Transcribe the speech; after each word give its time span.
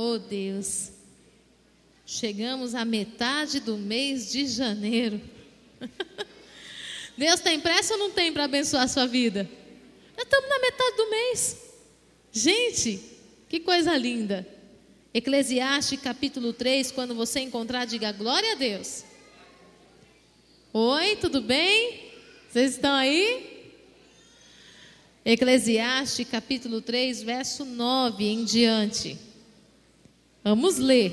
Oh 0.00 0.16
Deus, 0.16 0.92
chegamos 2.06 2.72
à 2.72 2.84
metade 2.84 3.58
do 3.58 3.76
mês 3.76 4.30
de 4.30 4.46
janeiro. 4.46 5.20
Deus 7.18 7.40
tem 7.40 7.58
pressa 7.58 7.94
ou 7.94 7.98
não 7.98 8.12
tem 8.12 8.32
para 8.32 8.44
abençoar 8.44 8.84
a 8.84 8.86
sua 8.86 9.06
vida? 9.06 9.50
Já 10.16 10.22
estamos 10.22 10.48
na 10.48 10.58
metade 10.60 10.96
do 10.98 11.10
mês. 11.10 11.56
Gente, 12.30 13.00
que 13.48 13.58
coisa 13.58 13.96
linda. 13.96 14.46
Eclesiastes 15.12 16.00
capítulo 16.00 16.52
3, 16.52 16.92
quando 16.92 17.12
você 17.12 17.40
encontrar, 17.40 17.84
diga 17.84 18.12
glória 18.12 18.52
a 18.52 18.54
Deus. 18.54 19.02
Oi, 20.72 21.16
tudo 21.16 21.40
bem? 21.40 22.12
Vocês 22.48 22.74
estão 22.74 22.94
aí? 22.94 23.74
Eclesiastes 25.24 26.28
capítulo 26.28 26.80
3, 26.80 27.20
verso 27.24 27.64
9 27.64 28.24
em 28.24 28.44
diante. 28.44 29.26
Vamos 30.48 30.78
ler. 30.78 31.12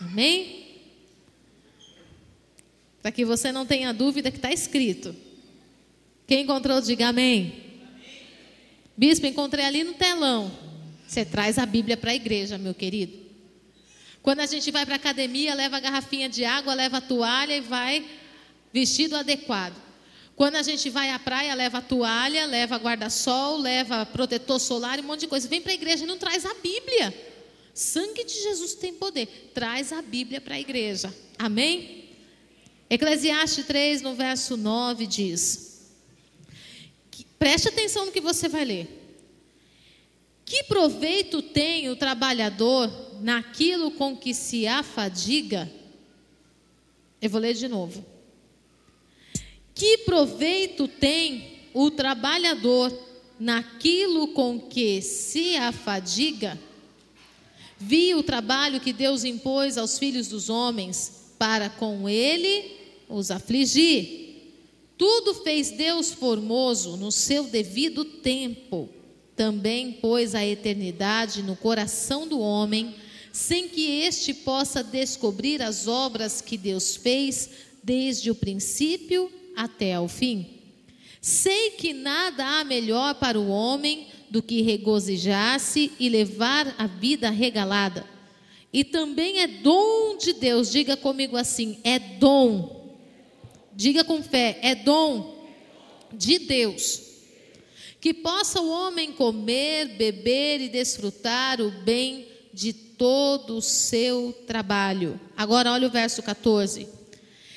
Amém? 0.00 0.78
Para 3.02 3.10
que 3.10 3.24
você 3.24 3.50
não 3.50 3.66
tenha 3.66 3.92
dúvida 3.92 4.30
que 4.30 4.36
está 4.36 4.52
escrito. 4.52 5.16
Quem 6.28 6.44
encontrou, 6.44 6.80
diga 6.80 7.08
amém. 7.08 7.80
Bispo, 8.96 9.26
encontrei 9.26 9.64
ali 9.64 9.82
no 9.82 9.94
telão. 9.94 10.48
Você 11.08 11.24
traz 11.24 11.58
a 11.58 11.66
Bíblia 11.66 11.96
para 11.96 12.12
a 12.12 12.14
igreja, 12.14 12.56
meu 12.56 12.72
querido. 12.72 13.18
Quando 14.22 14.38
a 14.38 14.46
gente 14.46 14.70
vai 14.70 14.86
para 14.86 14.94
a 14.94 14.96
academia, 14.96 15.52
leva 15.52 15.78
a 15.78 15.80
garrafinha 15.80 16.28
de 16.28 16.44
água, 16.44 16.72
leva 16.72 16.98
a 16.98 17.00
toalha 17.00 17.56
e 17.56 17.60
vai 17.60 18.06
vestido 18.72 19.16
adequado. 19.16 19.74
Quando 20.36 20.54
a 20.54 20.62
gente 20.62 20.88
vai 20.88 21.10
à 21.10 21.18
praia, 21.18 21.52
leva 21.52 21.82
toalha, 21.82 22.46
leva 22.46 22.76
guarda-sol, 22.76 23.56
leva 23.56 24.06
protetor 24.06 24.60
solar 24.60 25.00
e 25.00 25.02
um 25.02 25.06
monte 25.06 25.22
de 25.22 25.26
coisa. 25.26 25.48
Vem 25.48 25.60
para 25.60 25.72
a 25.72 25.74
igreja 25.74 26.04
e 26.04 26.06
não 26.06 26.16
traz 26.16 26.46
a 26.46 26.54
Bíblia. 26.54 27.29
Sangue 27.80 28.24
de 28.24 28.34
Jesus 28.34 28.74
tem 28.74 28.92
poder. 28.92 29.50
Traz 29.54 29.90
a 29.90 30.02
Bíblia 30.02 30.38
para 30.38 30.56
a 30.56 30.60
igreja. 30.60 31.14
Amém? 31.38 32.10
Eclesiastes 32.90 33.64
3, 33.64 34.02
no 34.02 34.14
verso 34.14 34.54
9, 34.54 35.06
diz: 35.06 35.88
Preste 37.38 37.68
atenção 37.68 38.04
no 38.04 38.12
que 38.12 38.20
você 38.20 38.50
vai 38.50 38.66
ler. 38.66 38.86
Que 40.44 40.62
proveito 40.64 41.40
tem 41.40 41.88
o 41.88 41.96
trabalhador 41.96 42.90
naquilo 43.22 43.92
com 43.92 44.14
que 44.14 44.34
se 44.34 44.66
afadiga? 44.66 45.72
Eu 47.22 47.30
vou 47.30 47.40
ler 47.40 47.54
de 47.54 47.66
novo. 47.66 48.04
Que 49.74 49.98
proveito 49.98 50.86
tem 50.86 51.60
o 51.72 51.90
trabalhador 51.90 52.92
naquilo 53.38 54.28
com 54.34 54.60
que 54.60 55.00
se 55.00 55.56
afadiga? 55.56 56.60
Vi 57.80 58.14
o 58.14 58.22
trabalho 58.22 58.78
que 58.78 58.92
Deus 58.92 59.24
impôs 59.24 59.78
aos 59.78 59.98
filhos 59.98 60.28
dos 60.28 60.50
homens 60.50 61.32
para 61.38 61.70
com 61.70 62.06
ele 62.06 62.70
os 63.08 63.30
afligir. 63.30 64.28
Tudo 64.98 65.32
fez 65.32 65.70
Deus 65.70 66.12
formoso 66.12 66.98
no 66.98 67.10
seu 67.10 67.44
devido 67.44 68.04
tempo. 68.04 68.90
Também 69.34 69.92
pôs 69.92 70.34
a 70.34 70.44
eternidade 70.44 71.42
no 71.42 71.56
coração 71.56 72.28
do 72.28 72.38
homem, 72.38 72.94
sem 73.32 73.66
que 73.66 74.02
este 74.02 74.34
possa 74.34 74.84
descobrir 74.84 75.62
as 75.62 75.88
obras 75.88 76.42
que 76.42 76.58
Deus 76.58 76.96
fez 76.96 77.48
desde 77.82 78.30
o 78.30 78.34
princípio 78.34 79.32
até 79.56 79.94
ao 79.94 80.06
fim. 80.06 80.46
Sei 81.22 81.70
que 81.70 81.94
nada 81.94 82.44
há 82.44 82.64
melhor 82.64 83.14
para 83.14 83.40
o 83.40 83.48
homem 83.48 84.06
do 84.30 84.42
que 84.42 84.62
regozijar-se 84.62 85.92
e 85.98 86.08
levar 86.08 86.74
a 86.78 86.86
vida 86.86 87.30
regalada. 87.30 88.06
E 88.72 88.84
também 88.84 89.40
é 89.40 89.46
dom 89.46 90.16
de 90.16 90.32
Deus, 90.32 90.70
diga 90.70 90.96
comigo 90.96 91.36
assim: 91.36 91.78
é 91.82 91.98
dom 91.98 92.80
Diga 93.80 94.04
com 94.04 94.22
fé: 94.22 94.58
é 94.60 94.74
dom 94.74 95.42
de 96.12 96.38
Deus. 96.40 97.00
Que 97.98 98.12
possa 98.12 98.60
o 98.60 98.68
homem 98.68 99.10
comer, 99.10 99.96
beber 99.96 100.60
e 100.60 100.68
desfrutar 100.68 101.62
o 101.62 101.70
bem 101.70 102.26
de 102.52 102.74
todo 102.74 103.56
o 103.56 103.62
seu 103.62 104.34
trabalho. 104.46 105.18
Agora, 105.34 105.72
olha 105.72 105.88
o 105.88 105.90
verso 105.90 106.22
14. 106.22 106.86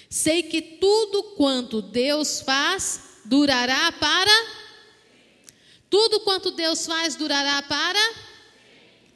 Sei 0.09 0.43
que 0.43 0.61
tudo 0.61 1.23
quanto 1.35 1.81
Deus 1.81 2.39
faz 2.39 3.19
durará 3.25 3.91
para. 3.91 4.62
Tudo 5.93 6.21
quanto 6.21 6.49
Deus 6.49 6.87
faz 6.87 7.15
durará 7.15 7.61
para. 7.61 7.99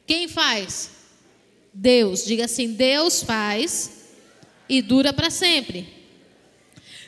Quem 0.06 0.28
faz? 0.28 0.90
Deus. 1.74 2.24
Diga 2.24 2.44
assim: 2.44 2.72
Deus 2.72 3.20
faz 3.20 4.04
e 4.68 4.80
dura 4.80 5.12
para 5.12 5.28
sempre. 5.28 5.88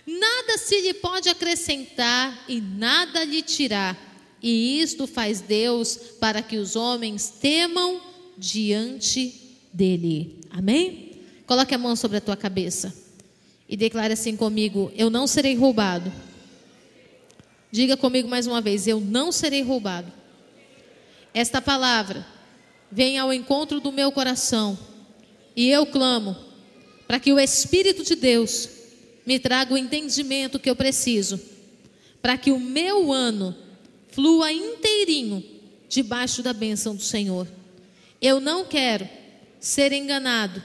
Nada 0.04 0.58
se 0.58 0.80
lhe 0.80 0.92
pode 0.94 1.28
acrescentar 1.28 2.46
e 2.48 2.60
nada 2.60 3.22
lhe 3.22 3.42
tirar. 3.42 3.96
E 4.42 4.80
isto 4.80 5.06
faz 5.06 5.40
Deus 5.40 5.94
para 6.18 6.42
que 6.42 6.56
os 6.56 6.74
homens 6.74 7.34
temam 7.40 8.02
diante 8.36 9.56
dele. 9.72 10.40
Amém? 10.50 11.22
Coloque 11.46 11.76
a 11.76 11.78
mão 11.78 11.94
sobre 11.94 12.16
a 12.16 12.20
tua 12.20 12.36
cabeça 12.36 12.92
e 13.68 13.76
declare 13.76 14.14
assim 14.14 14.36
comigo: 14.36 14.90
Eu 14.96 15.08
não 15.10 15.28
serei 15.28 15.54
roubado. 15.54 16.12
Diga 17.72 17.96
comigo 17.96 18.28
mais 18.28 18.46
uma 18.46 18.60
vez: 18.60 18.86
Eu 18.86 19.00
não 19.00 19.30
serei 19.30 19.62
roubado. 19.62 20.12
Esta 21.32 21.60
palavra 21.60 22.26
vem 22.90 23.18
ao 23.18 23.32
encontro 23.32 23.80
do 23.80 23.92
meu 23.92 24.10
coração 24.10 24.78
e 25.54 25.68
eu 25.70 25.86
clamo 25.86 26.36
para 27.06 27.20
que 27.20 27.32
o 27.32 27.38
Espírito 27.38 28.02
de 28.02 28.16
Deus 28.16 28.68
me 29.24 29.38
traga 29.38 29.74
o 29.74 29.78
entendimento 29.78 30.58
que 30.58 30.68
eu 30.68 30.74
preciso, 30.74 31.40
para 32.20 32.36
que 32.36 32.50
o 32.50 32.58
meu 32.58 33.12
ano 33.12 33.54
flua 34.10 34.52
inteirinho 34.52 35.44
debaixo 35.88 36.42
da 36.42 36.52
bênção 36.52 36.94
do 36.96 37.02
Senhor. 37.02 37.46
Eu 38.20 38.40
não 38.40 38.64
quero 38.64 39.08
ser 39.60 39.92
enganado, 39.92 40.62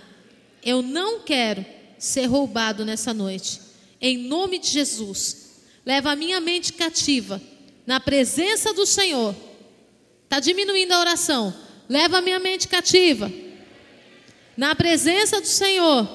eu 0.63 0.81
não 0.81 1.19
quero 1.19 1.65
ser 1.97 2.25
roubado 2.25 2.83
nessa 2.85 3.13
noite. 3.13 3.61
Em 4.01 4.17
nome 4.17 4.59
de 4.59 4.67
Jesus, 4.67 5.44
leva 5.85 6.11
a 6.11 6.15
minha 6.15 6.39
mente 6.39 6.73
cativa 6.73 7.41
na 7.85 7.99
presença 7.99 8.73
do 8.73 8.85
Senhor. 8.85 9.35
Está 10.23 10.39
diminuindo 10.39 10.91
a 10.91 10.99
oração. 10.99 11.53
Leva 11.87 12.17
a 12.17 12.21
minha 12.21 12.39
mente 12.39 12.67
cativa 12.67 13.31
na 14.57 14.73
presença 14.73 15.39
do 15.39 15.47
Senhor 15.47 16.07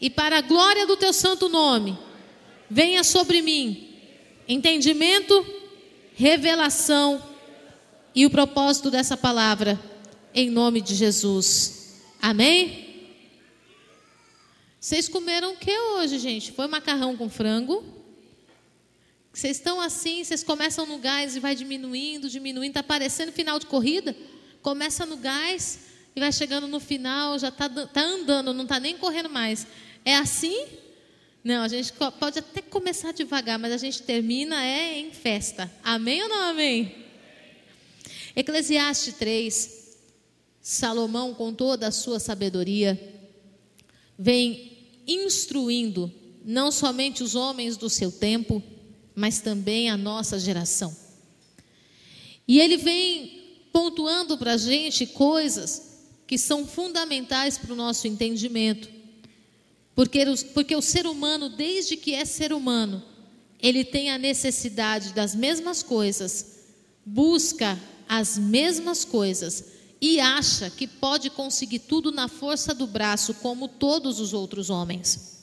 e 0.00 0.10
para 0.10 0.38
a 0.38 0.42
glória 0.42 0.86
do 0.86 0.96
teu 0.96 1.12
santo 1.12 1.48
nome, 1.48 1.98
venha 2.68 3.02
sobre 3.02 3.40
mim 3.40 3.94
entendimento, 4.48 5.44
revelação 6.14 7.22
e 8.14 8.24
o 8.24 8.30
propósito 8.30 8.90
dessa 8.90 9.16
palavra, 9.16 9.78
em 10.32 10.50
nome 10.50 10.80
de 10.80 10.94
Jesus. 10.94 12.00
Amém? 12.20 12.86
Vocês 14.78 15.08
comeram 15.08 15.52
o 15.52 15.56
que 15.56 15.76
hoje, 15.76 16.18
gente? 16.18 16.52
Foi 16.52 16.66
macarrão 16.66 17.16
com 17.16 17.28
frango? 17.28 17.95
Vocês 19.36 19.58
estão 19.58 19.78
assim, 19.82 20.24
vocês 20.24 20.42
começam 20.42 20.86
no 20.86 20.96
gás 20.96 21.36
e 21.36 21.40
vai 21.40 21.54
diminuindo, 21.54 22.26
diminuindo, 22.26 22.70
está 22.70 22.82
parecendo 22.82 23.30
final 23.32 23.58
de 23.58 23.66
corrida? 23.66 24.16
Começa 24.62 25.04
no 25.04 25.18
gás 25.18 25.78
e 26.16 26.20
vai 26.20 26.32
chegando 26.32 26.66
no 26.66 26.80
final, 26.80 27.38
já 27.38 27.48
está 27.48 27.68
tá 27.68 28.00
andando, 28.00 28.54
não 28.54 28.62
está 28.62 28.80
nem 28.80 28.96
correndo 28.96 29.28
mais. 29.28 29.66
É 30.06 30.16
assim? 30.16 30.66
Não, 31.44 31.62
a 31.62 31.68
gente 31.68 31.92
pode 32.18 32.38
até 32.38 32.62
começar 32.62 33.12
devagar, 33.12 33.58
mas 33.58 33.72
a 33.72 33.76
gente 33.76 34.02
termina 34.04 34.64
é 34.64 34.98
em 34.98 35.12
festa. 35.12 35.70
Amém 35.84 36.22
ou 36.22 36.30
não 36.30 36.42
amém? 36.44 37.04
Eclesiastes 38.34 39.12
3, 39.16 39.98
Salomão, 40.62 41.34
com 41.34 41.52
toda 41.52 41.88
a 41.88 41.92
sua 41.92 42.18
sabedoria, 42.18 42.98
vem 44.18 44.78
instruindo 45.06 46.10
não 46.42 46.72
somente 46.72 47.22
os 47.22 47.34
homens 47.34 47.76
do 47.76 47.90
seu 47.90 48.10
tempo, 48.10 48.62
mas 49.16 49.40
também 49.40 49.88
a 49.88 49.96
nossa 49.96 50.38
geração. 50.38 50.94
E 52.46 52.60
ele 52.60 52.76
vem 52.76 53.42
pontuando 53.72 54.36
para 54.36 54.52
a 54.52 54.56
gente 54.56 55.06
coisas 55.06 55.96
que 56.26 56.36
são 56.36 56.66
fundamentais 56.66 57.56
para 57.56 57.72
o 57.72 57.76
nosso 57.76 58.06
entendimento. 58.06 58.88
Porque, 59.94 60.24
porque 60.52 60.76
o 60.76 60.82
ser 60.82 61.06
humano, 61.06 61.48
desde 61.48 61.96
que 61.96 62.14
é 62.14 62.26
ser 62.26 62.52
humano, 62.52 63.02
ele 63.60 63.82
tem 63.82 64.10
a 64.10 64.18
necessidade 64.18 65.14
das 65.14 65.34
mesmas 65.34 65.82
coisas, 65.82 66.58
busca 67.04 67.80
as 68.06 68.36
mesmas 68.36 69.04
coisas 69.04 69.64
e 70.00 70.20
acha 70.20 70.68
que 70.68 70.86
pode 70.86 71.30
conseguir 71.30 71.78
tudo 71.80 72.12
na 72.12 72.28
força 72.28 72.74
do 72.74 72.86
braço, 72.86 73.32
como 73.34 73.66
todos 73.66 74.20
os 74.20 74.34
outros 74.34 74.68
homens. 74.68 75.35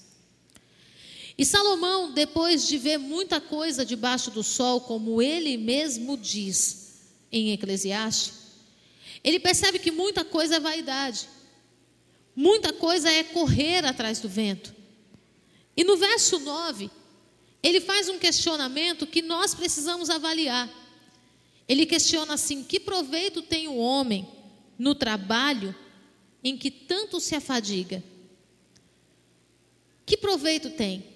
E 1.37 1.45
Salomão, 1.45 2.11
depois 2.11 2.67
de 2.67 2.77
ver 2.77 2.97
muita 2.97 3.41
coisa 3.41 3.85
debaixo 3.85 4.29
do 4.29 4.43
sol, 4.43 4.81
como 4.81 5.21
ele 5.21 5.57
mesmo 5.57 6.15
diz 6.17 6.83
em 7.31 7.51
Eclesiastes, 7.51 8.43
Ele 9.23 9.39
percebe 9.39 9.79
que 9.79 9.89
muita 9.89 10.23
coisa 10.23 10.57
é 10.57 10.59
vaidade, 10.59 11.27
muita 12.35 12.71
coisa 12.71 13.09
é 13.09 13.23
correr 13.23 13.85
atrás 13.85 14.19
do 14.19 14.29
vento. 14.29 14.75
E 15.75 15.83
no 15.83 15.97
verso 15.97 16.39
9, 16.39 16.91
ele 17.63 17.79
faz 17.79 18.09
um 18.09 18.19
questionamento 18.19 19.07
que 19.07 19.21
nós 19.21 19.55
precisamos 19.55 20.09
avaliar. 20.09 20.69
Ele 21.67 21.85
questiona 21.85 22.33
assim: 22.33 22.63
que 22.63 22.79
proveito 22.79 23.41
tem 23.41 23.67
o 23.67 23.77
homem 23.77 24.27
no 24.77 24.93
trabalho 24.93 25.73
em 26.43 26.57
que 26.57 26.69
tanto 26.69 27.19
se 27.19 27.33
afadiga? 27.33 28.03
Que 30.05 30.17
proveito 30.17 30.69
tem? 30.71 31.12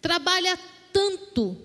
Trabalha 0.00 0.58
tanto 0.92 1.56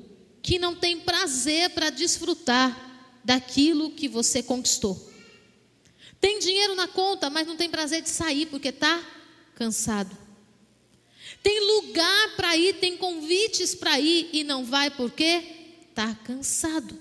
que 0.42 0.60
não 0.60 0.76
tem 0.76 1.00
prazer 1.00 1.72
para 1.72 1.90
desfrutar 1.90 3.20
daquilo 3.24 3.92
que 3.92 4.08
você 4.08 4.44
conquistou. 4.44 5.12
Tem 6.20 6.40
dinheiro 6.40 6.76
na 6.76 6.88
conta, 6.88 7.30
mas 7.30 7.48
não 7.48 7.56
tem 7.56 7.70
prazer 7.70 8.02
de 8.02 8.10
sair 8.10 8.46
porque 8.48 8.70
está 8.70 9.04
cansado. 9.56 10.16
Tem 11.42 11.60
lugar 11.60 12.36
para 12.36 12.56
ir, 12.58 12.76
tem 12.80 12.98
convites 12.98 13.76
para 13.76 14.00
ir 14.00 14.30
e 14.34 14.44
não 14.44 14.66
vai 14.66 14.90
porque 14.90 15.44
está 15.90 16.14
cansado. 16.24 17.00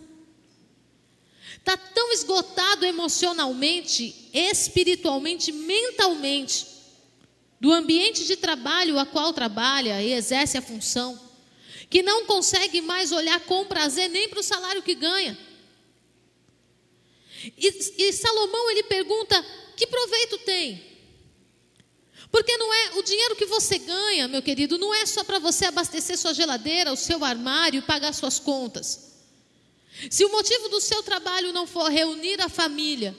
Está 1.56 1.76
tão 1.76 2.12
esgotado 2.12 2.84
emocionalmente, 2.84 4.28
espiritualmente, 4.32 5.50
mentalmente, 5.50 6.66
do 7.64 7.72
ambiente 7.72 8.26
de 8.26 8.36
trabalho 8.36 8.98
a 8.98 9.06
qual 9.06 9.32
trabalha 9.32 10.02
e 10.02 10.12
exerce 10.12 10.58
a 10.58 10.60
função, 10.60 11.18
que 11.88 12.02
não 12.02 12.26
consegue 12.26 12.82
mais 12.82 13.10
olhar 13.10 13.40
com 13.40 13.64
prazer 13.64 14.10
nem 14.10 14.28
para 14.28 14.40
o 14.40 14.42
salário 14.42 14.82
que 14.82 14.94
ganha. 14.94 15.34
E, 17.56 17.94
e 17.96 18.12
Salomão 18.12 18.70
ele 18.70 18.82
pergunta: 18.82 19.42
que 19.78 19.86
proveito 19.86 20.36
tem? 20.40 20.84
Porque 22.30 22.54
não 22.58 22.74
é 22.74 22.98
o 22.98 23.02
dinheiro 23.02 23.34
que 23.34 23.46
você 23.46 23.78
ganha, 23.78 24.28
meu 24.28 24.42
querido, 24.42 24.76
não 24.76 24.92
é 24.92 25.06
só 25.06 25.24
para 25.24 25.38
você 25.38 25.64
abastecer 25.64 26.18
sua 26.18 26.34
geladeira, 26.34 26.92
o 26.92 26.96
seu 26.96 27.24
armário 27.24 27.78
e 27.78 27.82
pagar 27.82 28.12
suas 28.12 28.38
contas. 28.38 29.14
Se 30.10 30.22
o 30.22 30.30
motivo 30.30 30.68
do 30.68 30.82
seu 30.82 31.02
trabalho 31.02 31.50
não 31.50 31.66
for 31.66 31.90
reunir 31.90 32.42
a 32.42 32.48
família, 32.50 33.16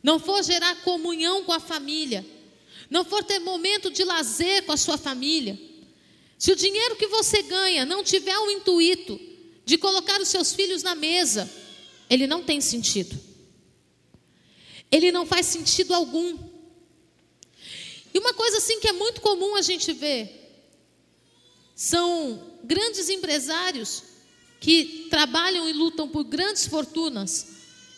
não 0.00 0.20
for 0.20 0.44
gerar 0.44 0.76
comunhão 0.82 1.42
com 1.42 1.52
a 1.52 1.58
família, 1.58 2.24
não 2.90 3.04
for 3.04 3.22
ter 3.22 3.38
momento 3.38 3.90
de 3.90 4.02
lazer 4.02 4.64
com 4.64 4.72
a 4.72 4.76
sua 4.76 4.98
família, 4.98 5.58
se 6.36 6.50
o 6.50 6.56
dinheiro 6.56 6.96
que 6.96 7.06
você 7.06 7.42
ganha 7.42 7.86
não 7.86 8.02
tiver 8.02 8.36
o 8.36 8.50
intuito 8.50 9.20
de 9.64 9.78
colocar 9.78 10.20
os 10.20 10.28
seus 10.28 10.52
filhos 10.52 10.82
na 10.82 10.94
mesa, 10.94 11.48
ele 12.08 12.26
não 12.26 12.42
tem 12.42 12.60
sentido. 12.60 13.16
Ele 14.90 15.12
não 15.12 15.24
faz 15.24 15.46
sentido 15.46 15.94
algum. 15.94 16.36
E 18.12 18.18
uma 18.18 18.34
coisa 18.34 18.56
assim 18.56 18.80
que 18.80 18.88
é 18.88 18.92
muito 18.92 19.20
comum 19.20 19.54
a 19.54 19.62
gente 19.62 19.92
ver 19.92 20.38
são 21.76 22.58
grandes 22.64 23.08
empresários 23.08 24.02
que 24.60 25.06
trabalham 25.08 25.68
e 25.68 25.72
lutam 25.72 26.08
por 26.08 26.24
grandes 26.24 26.66
fortunas 26.66 27.46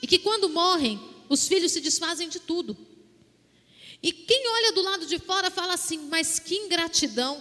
e 0.02 0.06
que 0.06 0.18
quando 0.18 0.48
morrem, 0.48 1.00
os 1.28 1.48
filhos 1.48 1.72
se 1.72 1.80
desfazem 1.80 2.28
de 2.28 2.38
tudo. 2.38 2.76
E 4.02 4.12
quem 4.12 4.48
olha 4.48 4.72
do 4.72 4.82
lado 4.82 5.06
de 5.06 5.18
fora 5.18 5.50
fala 5.50 5.74
assim: 5.74 6.08
"Mas 6.10 6.38
que 6.38 6.56
ingratidão. 6.56 7.40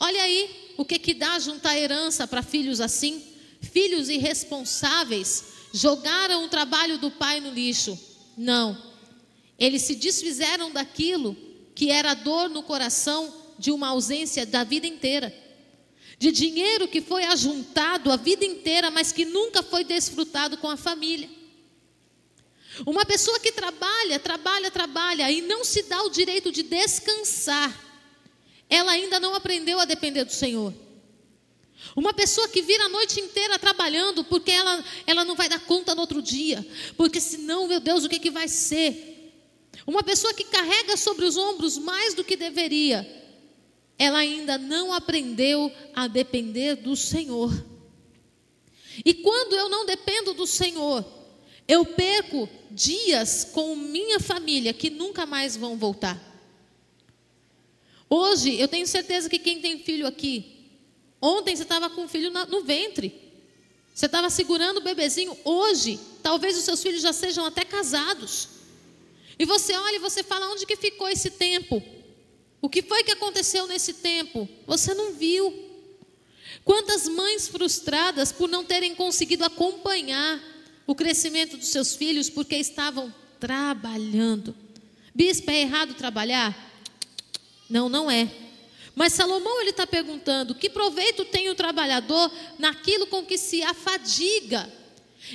Olha 0.00 0.22
aí 0.22 0.74
o 0.76 0.84
que 0.84 0.98
que 0.98 1.14
dá 1.14 1.38
juntar 1.38 1.78
herança 1.78 2.26
para 2.26 2.42
filhos 2.42 2.80
assim, 2.80 3.22
filhos 3.60 4.08
irresponsáveis, 4.08 5.44
jogaram 5.72 6.44
o 6.44 6.48
trabalho 6.48 6.98
do 6.98 7.10
pai 7.10 7.40
no 7.40 7.50
lixo". 7.50 7.98
Não. 8.36 8.76
Eles 9.58 9.82
se 9.82 9.94
desfizeram 9.94 10.70
daquilo 10.70 11.36
que 11.74 11.90
era 11.90 12.14
dor 12.14 12.50
no 12.50 12.62
coração 12.62 13.32
de 13.58 13.70
uma 13.70 13.88
ausência 13.88 14.44
da 14.44 14.64
vida 14.64 14.86
inteira. 14.86 15.34
De 16.18 16.32
dinheiro 16.32 16.88
que 16.88 17.00
foi 17.00 17.24
ajuntado 17.24 18.10
a 18.10 18.16
vida 18.16 18.44
inteira, 18.44 18.90
mas 18.90 19.12
que 19.12 19.24
nunca 19.24 19.62
foi 19.62 19.84
desfrutado 19.84 20.56
com 20.56 20.68
a 20.68 20.76
família. 20.76 21.28
Uma 22.84 23.06
pessoa 23.06 23.38
que 23.40 23.52
trabalha, 23.52 24.18
trabalha, 24.18 24.70
trabalha 24.70 25.30
e 25.30 25.40
não 25.40 25.64
se 25.64 25.84
dá 25.84 26.02
o 26.02 26.10
direito 26.10 26.52
de 26.52 26.62
descansar, 26.62 27.84
ela 28.68 28.92
ainda 28.92 29.20
não 29.20 29.34
aprendeu 29.34 29.78
a 29.78 29.84
depender 29.84 30.24
do 30.24 30.32
Senhor. 30.32 30.74
Uma 31.94 32.12
pessoa 32.12 32.48
que 32.48 32.62
vira 32.62 32.84
a 32.84 32.88
noite 32.88 33.20
inteira 33.20 33.58
trabalhando 33.58 34.24
porque 34.24 34.50
ela, 34.50 34.84
ela 35.06 35.24
não 35.24 35.36
vai 35.36 35.48
dar 35.48 35.60
conta 35.60 35.94
no 35.94 36.00
outro 36.00 36.20
dia, 36.20 36.66
porque 36.96 37.20
senão, 37.20 37.66
meu 37.66 37.80
Deus, 37.80 38.04
o 38.04 38.08
que, 38.08 38.18
que 38.18 38.30
vai 38.30 38.48
ser? 38.48 39.32
Uma 39.86 40.02
pessoa 40.02 40.34
que 40.34 40.44
carrega 40.44 40.96
sobre 40.96 41.24
os 41.24 41.36
ombros 41.36 41.78
mais 41.78 42.14
do 42.14 42.24
que 42.24 42.36
deveria, 42.36 43.06
ela 43.98 44.18
ainda 44.18 44.58
não 44.58 44.92
aprendeu 44.92 45.72
a 45.94 46.06
depender 46.06 46.76
do 46.76 46.96
Senhor. 46.96 47.52
E 49.04 49.14
quando 49.14 49.54
eu 49.54 49.68
não 49.68 49.86
dependo 49.86 50.34
do 50.34 50.46
Senhor, 50.46 51.04
eu 51.68 51.84
perco 51.84 52.48
dias 52.70 53.44
com 53.52 53.74
minha 53.74 54.20
família 54.20 54.72
que 54.72 54.90
nunca 54.90 55.26
mais 55.26 55.56
vão 55.56 55.76
voltar. 55.76 56.20
Hoje, 58.08 58.54
eu 58.60 58.68
tenho 58.68 58.86
certeza 58.86 59.28
que 59.28 59.38
quem 59.38 59.60
tem 59.60 59.80
filho 59.80 60.06
aqui, 60.06 60.68
ontem 61.20 61.56
você 61.56 61.62
estava 61.62 61.90
com 61.90 62.04
o 62.04 62.08
filho 62.08 62.30
no 62.30 62.62
ventre, 62.62 63.26
você 63.92 64.06
estava 64.06 64.30
segurando 64.30 64.76
o 64.76 64.82
bebezinho, 64.82 65.36
hoje, 65.44 65.98
talvez 66.22 66.56
os 66.56 66.64
seus 66.64 66.82
filhos 66.82 67.02
já 67.02 67.12
sejam 67.12 67.44
até 67.44 67.64
casados. 67.64 68.48
E 69.38 69.44
você 69.44 69.74
olha 69.74 69.96
e 69.96 70.00
você 70.00 70.22
fala: 70.22 70.52
onde 70.52 70.66
que 70.66 70.76
ficou 70.76 71.08
esse 71.08 71.30
tempo? 71.30 71.82
O 72.60 72.68
que 72.68 72.82
foi 72.82 73.02
que 73.04 73.12
aconteceu 73.12 73.66
nesse 73.66 73.94
tempo? 73.94 74.48
Você 74.66 74.94
não 74.94 75.12
viu. 75.12 75.64
Quantas 76.64 77.08
mães 77.08 77.48
frustradas 77.48 78.32
por 78.32 78.48
não 78.48 78.64
terem 78.64 78.94
conseguido 78.94 79.44
acompanhar 79.44 80.42
o 80.86 80.94
crescimento 80.94 81.56
dos 81.56 81.68
seus 81.68 81.96
filhos 81.96 82.30
porque 82.30 82.56
estavam 82.56 83.12
trabalhando. 83.40 84.54
Bispo, 85.14 85.50
é 85.50 85.62
errado 85.62 85.94
trabalhar? 85.94 86.54
Não, 87.68 87.88
não 87.88 88.10
é. 88.10 88.30
Mas 88.94 89.12
Salomão 89.12 89.60
ele 89.60 89.70
está 89.70 89.86
perguntando: 89.86 90.54
que 90.54 90.70
proveito 90.70 91.24
tem 91.24 91.50
o 91.50 91.54
trabalhador 91.54 92.30
naquilo 92.58 93.06
com 93.06 93.24
que 93.24 93.36
se 93.36 93.62
afadiga? 93.62 94.72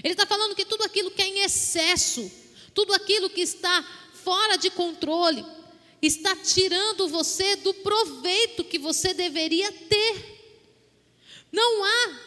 Ele 0.03 0.13
está 0.13 0.25
falando 0.25 0.56
que 0.56 0.65
tudo 0.65 0.83
aquilo 0.83 1.12
que 1.12 1.21
é 1.21 1.27
em 1.27 1.39
excesso, 1.42 2.31
tudo 2.74 2.94
aquilo 2.94 3.30
que 3.30 3.42
está 3.42 3.83
fora 4.24 4.57
de 4.57 4.69
controle 4.69 5.45
está 6.01 6.36
tirando 6.36 7.07
você 7.07 7.56
do 7.57 7.73
proveito 7.76 8.64
que 8.64 8.80
você 8.80 9.14
deveria 9.14 9.71
ter. 9.71 10.42
Não 11.52 11.83
há 11.83 12.19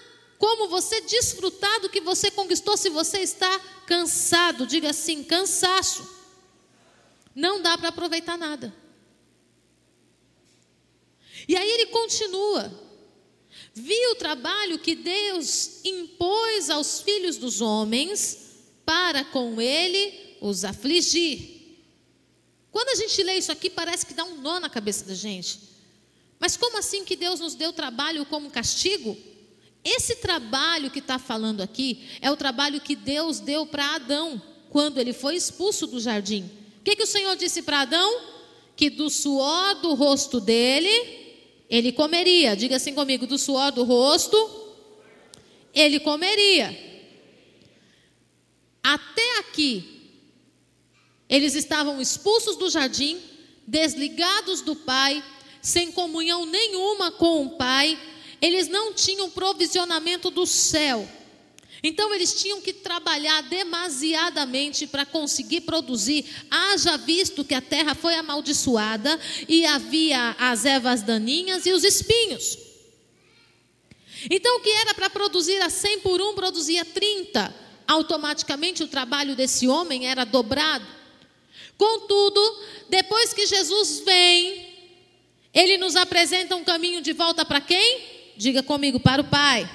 como 0.45 0.69
você 0.69 1.01
desfrutar 1.01 1.81
do 1.81 1.89
que 1.89 2.03
você 2.03 2.31
conquistou 2.31 2.77
se 2.77 2.91
você 2.91 3.21
está 3.21 3.59
cansado. 3.87 4.67
Diga 4.67 4.91
assim: 4.91 5.25
cansaço. 5.25 6.07
Não 7.35 7.63
dá 7.63 7.79
para 7.79 7.89
aproveitar 7.89 8.37
nada. 8.37 8.71
E 11.49 11.57
aí 11.57 11.67
ele 11.67 11.87
continua. 11.87 12.71
Vi 13.73 14.07
o 14.09 14.17
trabalho 14.17 14.79
que 14.79 14.95
Deus 14.95 15.83
impôs 15.83 16.69
aos 16.69 17.01
filhos 17.01 17.39
dos 17.39 17.63
homens 17.63 18.67
para 18.85 19.25
com 19.25 19.59
ele 19.63 20.37
os 20.43 20.63
afligir. 20.63 21.79
Quando 22.71 22.91
a 22.91 22.97
gente 22.97 23.23
lê 23.23 23.39
isso 23.39 23.51
aqui, 23.51 23.71
parece 23.71 24.05
que 24.05 24.13
dá 24.13 24.25
um 24.25 24.43
nó 24.43 24.61
na 24.61 24.69
cabeça 24.69 25.07
da 25.07 25.15
gente. 25.15 25.59
Mas 26.39 26.55
como 26.55 26.77
assim 26.77 27.03
que 27.03 27.17
Deus 27.17 27.41
nos 27.41 27.55
deu 27.55 27.73
trabalho 27.73 28.27
como 28.27 28.51
castigo? 28.51 29.17
Esse 29.85 30.17
trabalho 30.17 30.91
que 30.91 31.01
está 31.01 31.19
falando 31.19 31.61
aqui 31.61 32.09
é 32.23 32.31
o 32.31 32.37
trabalho 32.37 32.81
que 32.81 32.97
Deus 32.97 33.39
deu 33.39 33.67
para 33.67 33.97
Adão 33.97 34.41
quando 34.71 34.99
ele 34.99 35.13
foi 35.13 35.37
expulso 35.37 35.87
do 35.87 36.01
jardim. 36.01 36.51
O 36.81 36.85
que, 36.85 36.97
que 36.97 37.03
o 37.03 37.07
Senhor 37.07 37.37
disse 37.37 37.63
para 37.63 37.83
Adão? 37.83 38.21
Que 38.75 38.89
do 38.89 39.11
suor 39.11 39.75
do 39.77 39.95
rosto 39.95 40.41
dele, 40.41 41.65
ele 41.69 41.93
comeria. 41.93 42.57
Diga 42.57 42.77
assim 42.77 42.95
comigo: 42.95 43.27
do 43.27 43.39
suor 43.39 43.73
do 43.73 43.85
rosto, 43.85 44.37
ele 45.75 46.01
comeria. 46.01 46.77
Até 48.83 49.39
aqui, 49.39 50.13
eles 51.29 51.55
estavam 51.55 52.01
expulsos 52.01 52.57
do 52.57 52.71
jardim, 52.71 53.19
desligados 53.67 54.61
do 54.61 54.75
Pai, 54.75 55.23
sem 55.63 55.93
comunhão 55.93 56.45
nenhuma 56.47 57.11
com 57.13 57.47
o 57.47 57.51
Pai, 57.51 57.99
eles 58.41 58.69
não 58.69 58.93
tinham 58.93 59.31
provisionamento 59.31 60.31
do 60.31 60.47
céu. 60.47 61.09
Então 61.83 62.15
eles 62.15 62.33
tinham 62.33 62.63
que 62.63 62.73
trabalhar 62.73 63.43
demasiadamente 63.43 64.87
para 64.87 65.05
conseguir 65.05 65.61
produzir, 65.61 66.25
haja 66.51 66.97
visto 66.97 67.45
que 67.45 67.55
a 67.55 67.61
terra 67.61 67.95
foi 67.95 68.15
amaldiçoada 68.15 69.21
e 69.47 69.67
havia 69.67 70.35
as 70.39 70.65
ervas 70.65 71.03
daninhas 71.03 71.67
e 71.67 71.73
os 71.73 71.85
espinhos. 71.85 72.57
Então 74.31 74.57
o 74.57 74.61
que 74.61 74.71
era 74.71 74.95
para 74.95 75.11
produzir 75.11 75.61
a 75.61 75.69
100 75.69 76.01
por 76.01 76.23
um 76.23 76.35
produzia 76.35 76.87
30. 76.87 77.55
Automaticamente 77.87 78.83
o 78.83 78.89
trabalho 78.89 79.37
desse 79.37 79.69
homem 79.69 80.07
era 80.07 80.25
dobrado. 80.25 80.87
Contudo, 81.77 82.41
depois 82.89 83.35
que 83.35 83.47
Jesus 83.47 84.01
vem, 84.01 84.75
ele 85.53 85.77
nos 85.77 85.97
apresenta 85.97 86.57
um 86.57 86.65
caminho 86.65 87.03
de 87.03 87.13
volta 87.13 87.45
para 87.45 87.61
quem? 87.61 88.24
Diga 88.37 88.63
comigo, 88.63 88.99
para 89.01 89.23
o 89.23 89.29
Pai. 89.29 89.69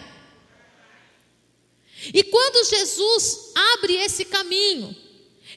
E 2.14 2.24
quando 2.24 2.66
Jesus 2.70 3.52
abre 3.74 3.96
esse 3.96 4.26
caminho, 4.26 4.96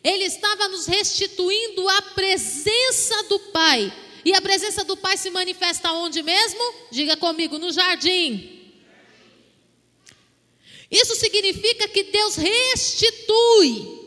ele 0.02 0.24
estava 0.24 0.68
nos 0.68 0.86
restituindo 0.86 1.88
a 1.88 2.02
presença 2.02 3.22
do 3.24 3.38
Pai. 3.38 3.92
E 4.24 4.34
a 4.34 4.40
presença 4.40 4.84
do 4.84 4.96
Pai 4.96 5.16
se 5.16 5.30
manifesta 5.30 5.92
onde 5.92 6.22
mesmo? 6.22 6.60
Diga 6.90 7.16
comigo, 7.16 7.58
no 7.58 7.72
jardim. 7.72 8.60
Isso 10.90 11.14
significa 11.16 11.88
que 11.88 12.04
Deus 12.04 12.36
restitui 12.36 14.00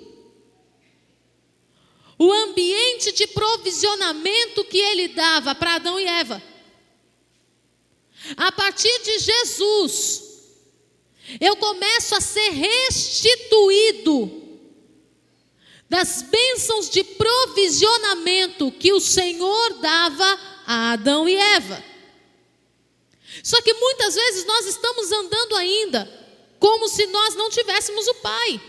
o 2.17 2.31
ambiente 2.31 3.11
de 3.11 3.27
provisionamento 3.27 4.63
que 4.65 4.77
ele 4.77 5.09
dava 5.09 5.53
para 5.55 5.75
Adão 5.75 5.99
e 5.99 6.05
Eva. 6.05 6.41
A 8.38 8.51
partir 8.51 9.00
de 9.03 9.20
Jesus, 9.20 10.24
eu 11.39 11.55
começo 11.58 12.15
a 12.15 12.22
ser 12.22 12.50
restituído 12.50 14.44
das 15.89 16.24
bênçãos 16.24 16.89
de 16.89 17.03
provisionamento 17.03 18.72
que 18.72 18.91
o 18.91 19.00
Senhor 19.00 19.79
dava 19.79 20.39
a 20.65 20.94
Adão 20.94 21.29
e 21.29 21.36
Eva. 21.36 21.84
Só 23.44 23.62
que 23.62 23.74
muitas 23.74 24.15
vezes 24.15 24.46
nós 24.46 24.65
estamos 24.65 25.12
andando 25.12 25.55
ainda 25.55 26.25
como 26.60 26.88
se 26.88 27.05
nós 27.08 27.36
não 27.36 27.50
tivéssemos 27.50 28.08
o 28.08 28.15
Pai. 28.15 28.62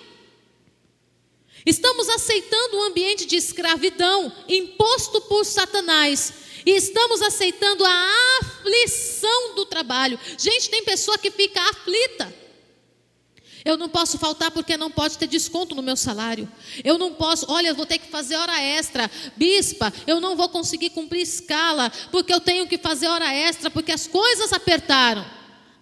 Estamos 1.66 2.08
aceitando 2.08 2.78
um 2.78 2.84
ambiente 2.84 3.26
de 3.26 3.36
escravidão 3.36 4.32
imposto 4.48 5.20
por 5.22 5.44
Satanás. 5.44 6.32
E 6.64 6.70
estamos 6.70 7.20
aceitando 7.20 7.84
a 7.84 8.38
aflição 8.40 9.54
do 9.54 9.66
trabalho. 9.66 10.18
Gente, 10.38 10.70
tem 10.70 10.84
pessoa 10.84 11.18
que 11.18 11.30
fica 11.30 11.60
aflita 11.60 12.46
eu 13.66 13.76
não 13.76 13.88
posso 13.88 14.16
faltar 14.16 14.52
porque 14.52 14.76
não 14.76 14.92
pode 14.92 15.18
ter 15.18 15.26
desconto 15.26 15.74
no 15.74 15.82
meu 15.82 15.96
salário. 15.96 16.48
Eu 16.84 16.96
não 16.96 17.12
posso, 17.12 17.46
olha, 17.48 17.74
vou 17.74 17.84
ter 17.84 17.98
que 17.98 18.08
fazer 18.08 18.36
hora 18.36 18.62
extra. 18.62 19.10
Bispa, 19.36 19.92
eu 20.06 20.20
não 20.20 20.36
vou 20.36 20.48
conseguir 20.48 20.90
cumprir 20.90 21.22
escala 21.22 21.90
porque 22.12 22.32
eu 22.32 22.38
tenho 22.38 22.68
que 22.68 22.78
fazer 22.78 23.08
hora 23.08 23.34
extra 23.34 23.68
porque 23.68 23.90
as 23.90 24.06
coisas 24.06 24.52
apertaram. 24.52 25.26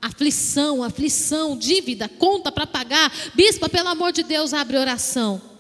Aflição, 0.00 0.82
aflição, 0.82 1.58
dívida, 1.58 2.08
conta 2.08 2.50
para 2.50 2.66
pagar. 2.66 3.12
Bispa, 3.34 3.68
pelo 3.68 3.88
amor 3.88 4.12
de 4.12 4.22
Deus, 4.22 4.54
abre 4.54 4.78
oração. 4.78 5.53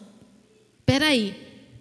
Espera 0.84 1.06
aí. 1.06 1.34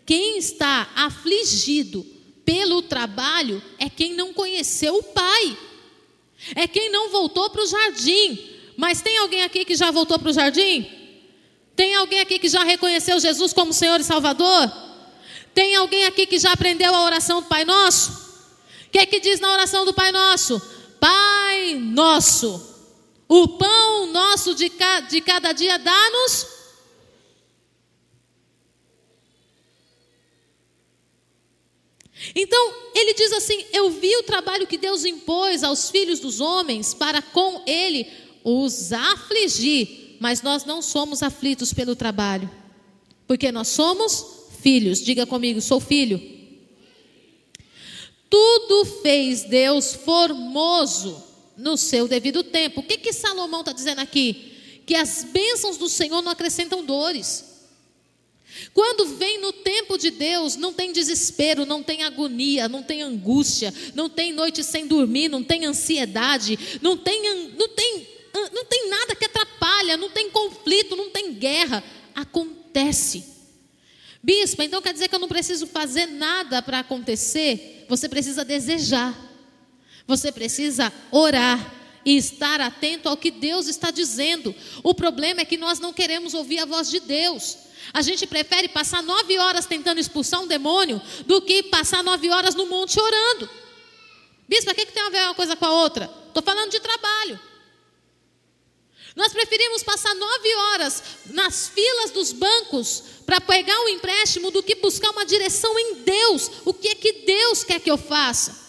Quem 0.06 0.38
está 0.38 0.90
afligido 0.96 2.06
pelo 2.46 2.82
trabalho 2.82 3.62
é 3.78 3.90
quem 3.90 4.14
não 4.14 4.34
conheceu 4.34 4.96
o 4.96 5.04
Pai. 5.04 5.58
É 6.56 6.68
quem 6.68 6.90
não 6.90 7.10
voltou 7.10 7.50
para 7.50 7.62
o 7.62 7.68
jardim. 7.68 8.40
Mas 8.78 9.02
tem 9.02 9.18
alguém 9.18 9.44
aqui 9.44 9.66
que 9.66 9.76
já 9.76 9.92
voltou 9.92 10.18
para 10.18 10.30
o 10.30 10.34
jardim? 10.34 10.90
Tem 11.76 11.96
alguém 11.96 12.22
aqui 12.22 12.40
que 12.40 12.48
já 12.48 12.64
reconheceu 12.64 13.20
Jesus 13.20 13.52
como 13.52 13.74
Senhor 13.74 14.00
e 14.00 14.04
Salvador? 14.06 14.72
Tem 15.54 15.76
alguém 15.76 16.06
aqui 16.06 16.26
que 16.26 16.40
já 16.40 16.54
aprendeu 16.54 16.96
a 16.96 17.04
oração 17.04 17.42
do 17.42 17.48
Pai 17.48 17.66
Nosso? 17.66 18.12
O 18.88 18.90
que 18.90 19.00
é 19.00 19.06
que 19.06 19.20
diz 19.20 19.42
na 19.42 19.52
oração 19.52 19.84
do 19.84 19.94
Pai 19.94 20.12
Nosso? 20.14 20.62
Pai 21.00 21.76
Nosso, 21.76 22.74
o 23.28 23.48
pão 23.50 24.06
nosso 24.08 24.56
de 24.56 24.70
cada 24.70 25.52
dia 25.52 25.78
dá-nos. 25.78 26.63
Então, 32.36 32.74
ele 32.96 33.14
diz 33.14 33.32
assim: 33.34 33.66
Eu 33.74 33.90
vi 33.90 34.16
o 34.18 34.24
trabalho 34.24 34.68
que 34.68 34.78
Deus 34.78 35.04
impôs 35.06 35.64
aos 35.64 35.90
filhos 35.90 36.20
dos 36.20 36.40
homens 36.40 36.94
para 36.94 37.22
com 37.22 37.64
ele 37.66 38.08
os 38.44 38.92
afligir, 38.92 40.18
mas 40.20 40.42
nós 40.42 40.66
não 40.66 40.82
somos 40.82 41.24
aflitos 41.24 41.74
pelo 41.74 41.96
trabalho, 41.96 42.50
porque 43.28 43.52
nós 43.52 43.68
somos 43.70 44.26
filhos. 44.62 45.02
Diga 45.02 45.26
comigo, 45.26 45.62
sou 45.62 45.80
filho. 45.80 46.22
Tudo 48.30 48.86
fez 49.04 49.44
Deus 49.44 49.94
formoso 49.94 51.24
no 51.56 51.78
seu 51.78 52.08
devido 52.08 52.44
tempo. 52.44 52.80
O 52.80 52.84
que 52.84 52.98
que 52.98 53.14
Salomão 53.14 53.60
está 53.60 53.72
dizendo 53.72 54.00
aqui? 54.00 54.82
Que 54.86 54.96
as 54.96 55.24
bênçãos 55.26 55.78
do 55.78 55.88
Senhor 55.88 56.22
não 56.22 56.32
acrescentam 56.32 56.84
dores. 56.84 57.53
Quando 58.74 59.06
vem 59.18 59.40
no 59.40 59.52
tempo 59.52 59.98
de 59.98 60.12
Deus, 60.12 60.56
não 60.56 60.74
tem 60.74 60.92
desespero, 60.92 61.66
não 61.66 61.82
tem 61.82 62.04
agonia, 62.04 62.70
não 62.70 62.84
tem 62.84 63.02
angústia, 63.02 63.74
não 63.94 64.10
tem 64.10 64.34
noite 64.34 64.64
sem 64.64 64.88
dormir, 64.88 65.30
não 65.30 65.44
tem 65.44 65.66
ansiedade, 65.66 66.80
não 66.82 66.98
tem, 66.98 67.22
não 67.58 67.70
tem 67.70 68.14
não 68.52 68.66
tem 68.66 68.90
nada 68.90 69.16
que 69.16 69.26
atrapalha, 69.26 69.96
não 69.96 70.10
tem 70.10 70.30
conflito, 70.30 70.96
não 70.96 71.10
tem 71.10 71.34
guerra. 71.34 71.84
Acontece. 72.16 73.24
Bispo, 74.22 74.64
então 74.64 74.82
quer 74.82 74.94
dizer 74.94 75.08
que 75.08 75.16
eu 75.16 75.20
não 75.20 75.28
preciso 75.28 75.68
fazer 75.68 76.08
nada 76.08 76.62
para 76.62 76.80
acontecer? 76.80 77.86
Você 77.90 78.08
precisa 78.10 78.44
desejar. 78.44 79.14
Você 80.08 80.32
precisa 80.32 80.92
orar 81.12 81.74
e 82.06 82.18
estar 82.18 82.60
atento 82.60 83.08
ao 83.08 83.18
que 83.18 83.32
Deus 83.32 83.68
está 83.68 83.92
dizendo. 83.92 84.54
O 84.82 84.94
problema 84.94 85.42
é 85.42 85.46
que 85.46 85.58
nós 85.58 85.80
não 85.80 85.94
queremos 85.94 86.34
ouvir 86.34 86.60
a 86.60 86.66
voz 86.66 86.90
de 86.90 87.00
Deus. 87.00 87.58
A 87.92 88.02
gente 88.02 88.26
prefere 88.28 88.70
passar 88.70 89.02
nove 89.04 89.38
horas 89.38 89.66
tentando 89.66 90.00
expulsar 90.00 90.42
um 90.42 90.48
demônio 90.48 91.02
do 91.26 91.42
que 91.42 91.64
passar 91.64 92.04
nove 92.04 92.30
horas 92.30 92.56
no 92.56 92.68
monte 92.68 93.00
orando. 93.00 93.50
Bispo, 94.48 94.72
o 94.72 94.76
que, 94.76 94.86
que 94.86 94.92
tem 94.92 95.04
a 95.04 95.10
ver 95.10 95.22
uma 95.24 95.36
coisa 95.36 95.56
com 95.56 95.66
a 95.66 95.82
outra? 95.82 96.10
Estou 96.28 96.44
falando 96.44 96.72
de 96.72 96.80
trabalho. 96.80 97.40
Nós 99.16 99.32
preferimos 99.32 99.84
passar 99.84 100.14
nove 100.16 100.56
horas 100.56 101.04
nas 101.28 101.68
filas 101.70 102.12
dos 102.12 102.32
bancos 102.32 103.04
para 103.26 103.40
pegar 103.40 103.80
um 103.82 103.90
empréstimo 103.90 104.50
do 104.50 104.64
que 104.64 104.76
buscar 104.76 105.12
uma 105.12 105.26
direção 105.26 105.78
em 105.78 105.96
Deus. 105.96 106.50
O 106.66 106.74
que 106.74 106.88
é 106.88 106.96
que 106.96 107.14
Deus 107.26 107.64
quer 107.64 107.80
que 107.80 107.92
eu 107.92 107.98
faça? 107.98 108.64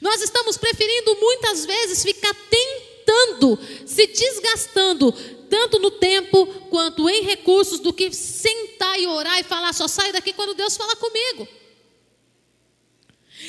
Nós 0.00 0.20
estamos 0.20 0.56
preferindo 0.56 1.14
muitas 1.16 1.64
vezes 1.64 2.02
ficar 2.02 2.34
tentando, 2.34 3.58
se 3.86 4.06
desgastando, 4.08 5.14
tanto 5.48 5.78
no 5.78 5.90
tempo 5.90 6.46
quanto 6.70 7.08
em 7.08 7.22
recursos, 7.22 7.80
do 7.80 7.92
que 7.92 8.12
sentar 8.12 8.98
e 8.98 9.06
orar 9.06 9.40
e 9.40 9.44
falar, 9.44 9.72
só 9.72 9.88
saio 9.88 10.12
daqui 10.12 10.32
quando 10.32 10.54
Deus 10.54 10.76
fala 10.76 10.94
comigo. 10.96 11.48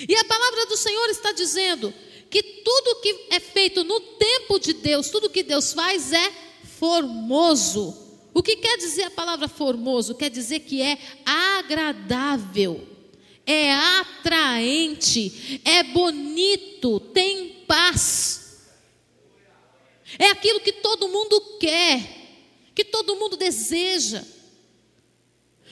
E 0.07 0.15
a 0.15 0.23
palavra 0.25 0.65
do 0.65 0.77
Senhor 0.77 1.09
está 1.09 1.31
dizendo 1.31 1.93
que 2.29 2.43
tudo 2.43 3.01
que 3.01 3.27
é 3.31 3.39
feito 3.39 3.83
no 3.83 3.99
tempo 3.99 4.59
de 4.59 4.73
Deus, 4.73 5.09
tudo 5.09 5.29
que 5.29 5.43
Deus 5.43 5.73
faz 5.73 6.11
é 6.11 6.31
formoso. 6.77 7.95
O 8.33 8.43
que 8.43 8.57
quer 8.57 8.77
dizer 8.77 9.03
a 9.03 9.11
palavra 9.11 9.47
formoso? 9.47 10.13
Quer 10.13 10.29
dizer 10.29 10.59
que 10.59 10.81
é 10.81 10.97
agradável, 11.25 12.87
é 13.45 13.73
atraente, 13.73 15.61
é 15.65 15.83
bonito, 15.83 16.99
tem 16.99 17.63
paz. 17.67 18.46
É 20.17 20.27
aquilo 20.27 20.61
que 20.61 20.71
todo 20.71 21.09
mundo 21.09 21.57
quer, 21.59 22.01
que 22.73 22.85
todo 22.85 23.15
mundo 23.15 23.35
deseja. 23.35 24.23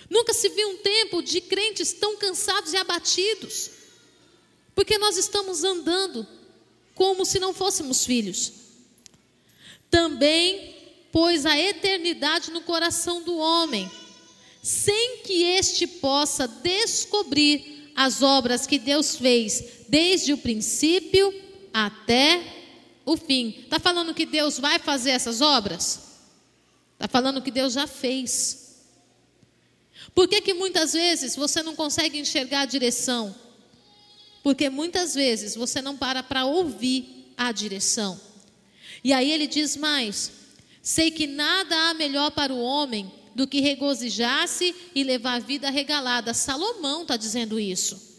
Nunca 0.09 0.33
se 0.33 0.49
viu 0.49 0.69
um 0.69 0.77
tempo 0.77 1.21
de 1.21 1.41
crentes 1.41 1.93
tão 1.93 2.17
cansados 2.17 2.73
e 2.73 2.77
abatidos, 2.77 3.71
porque 4.73 4.97
nós 4.97 5.17
estamos 5.17 5.63
andando 5.63 6.27
como 6.93 7.25
se 7.25 7.39
não 7.39 7.53
fôssemos 7.53 8.05
filhos. 8.05 8.51
Também 9.89 10.75
pôs 11.11 11.45
a 11.45 11.57
eternidade 11.57 12.51
no 12.51 12.61
coração 12.61 13.21
do 13.21 13.37
homem, 13.37 13.89
sem 14.61 15.19
que 15.19 15.43
este 15.43 15.87
possa 15.87 16.47
descobrir 16.47 17.91
as 17.95 18.21
obras 18.21 18.67
que 18.67 18.77
Deus 18.77 19.15
fez 19.15 19.63
desde 19.87 20.33
o 20.33 20.37
princípio 20.37 21.33
até 21.73 22.64
o 23.05 23.15
fim. 23.15 23.61
Está 23.63 23.79
falando 23.79 24.13
que 24.13 24.25
Deus 24.25 24.57
vai 24.57 24.79
fazer 24.79 25.11
essas 25.11 25.39
obras? 25.39 26.01
Está 26.93 27.07
falando 27.07 27.41
que 27.41 27.51
Deus 27.51 27.73
já 27.73 27.85
fez. 27.85 28.83
Por 30.13 30.27
que, 30.27 30.41
que 30.41 30.53
muitas 30.53 30.93
vezes 30.93 31.35
você 31.35 31.61
não 31.61 31.75
consegue 31.75 32.17
enxergar 32.17 32.61
a 32.61 32.65
direção? 32.65 33.35
Porque 34.41 34.69
muitas 34.69 35.13
vezes 35.13 35.55
você 35.55 35.81
não 35.81 35.95
para 35.95 36.23
para 36.23 36.45
ouvir 36.45 37.33
a 37.37 37.51
direção. 37.51 38.19
E 39.03 39.13
aí 39.13 39.31
ele 39.31 39.45
diz 39.45 39.75
mais: 39.75 40.31
sei 40.81 41.11
que 41.11 41.27
nada 41.27 41.75
há 41.75 41.93
melhor 41.93 42.31
para 42.31 42.53
o 42.53 42.61
homem 42.61 43.11
do 43.35 43.45
que 43.45 43.59
regozijar-se 43.59 44.73
e 44.95 45.03
levar 45.03 45.35
a 45.35 45.39
vida 45.39 45.69
regalada. 45.69 46.33
Salomão 46.33 47.01
está 47.01 47.17
dizendo 47.17 47.59
isso. 47.59 48.15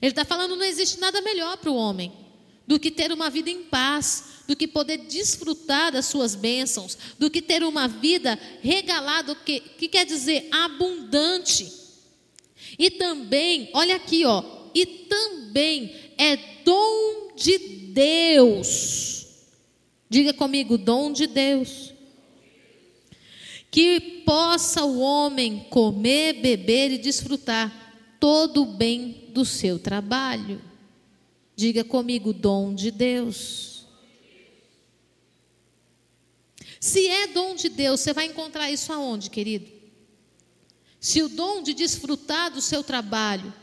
Ele 0.00 0.12
está 0.12 0.24
falando: 0.24 0.56
não 0.56 0.64
existe 0.64 1.00
nada 1.00 1.20
melhor 1.20 1.56
para 1.56 1.70
o 1.70 1.76
homem 1.76 2.21
do 2.66 2.78
que 2.78 2.90
ter 2.90 3.12
uma 3.12 3.28
vida 3.28 3.50
em 3.50 3.64
paz, 3.64 4.42
do 4.46 4.56
que 4.56 4.66
poder 4.66 4.98
desfrutar 4.98 5.92
das 5.92 6.06
suas 6.06 6.34
bênçãos, 6.34 6.96
do 7.18 7.30
que 7.30 7.42
ter 7.42 7.62
uma 7.62 7.88
vida 7.88 8.38
regalada, 8.60 9.34
que, 9.34 9.60
que 9.60 9.88
quer 9.88 10.06
dizer 10.06 10.48
abundante. 10.50 11.70
E 12.78 12.90
também, 12.90 13.70
olha 13.72 13.96
aqui, 13.96 14.24
ó, 14.24 14.42
e 14.74 14.86
também 14.86 15.94
é 16.16 16.36
dom 16.64 17.32
de 17.36 17.58
Deus. 17.58 19.26
Diga 20.08 20.32
comigo, 20.32 20.78
dom 20.78 21.12
de 21.12 21.26
Deus. 21.26 21.92
Que 23.70 24.22
possa 24.26 24.84
o 24.84 25.00
homem 25.00 25.66
comer, 25.70 26.34
beber 26.34 26.92
e 26.92 26.98
desfrutar 26.98 27.82
todo 28.20 28.62
o 28.62 28.66
bem 28.66 29.28
do 29.30 29.44
seu 29.44 29.78
trabalho. 29.78 30.60
Diga 31.62 31.84
comigo, 31.84 32.32
dom 32.32 32.74
de 32.74 32.90
Deus. 32.90 33.86
Se 36.80 37.06
é 37.06 37.28
dom 37.28 37.54
de 37.54 37.68
Deus, 37.68 38.00
você 38.00 38.12
vai 38.12 38.26
encontrar 38.26 38.68
isso 38.68 38.92
aonde, 38.92 39.30
querido? 39.30 39.70
Se 40.98 41.22
o 41.22 41.28
dom 41.28 41.62
de 41.62 41.72
desfrutar 41.72 42.50
do 42.50 42.60
seu 42.60 42.82
trabalho, 42.82 43.54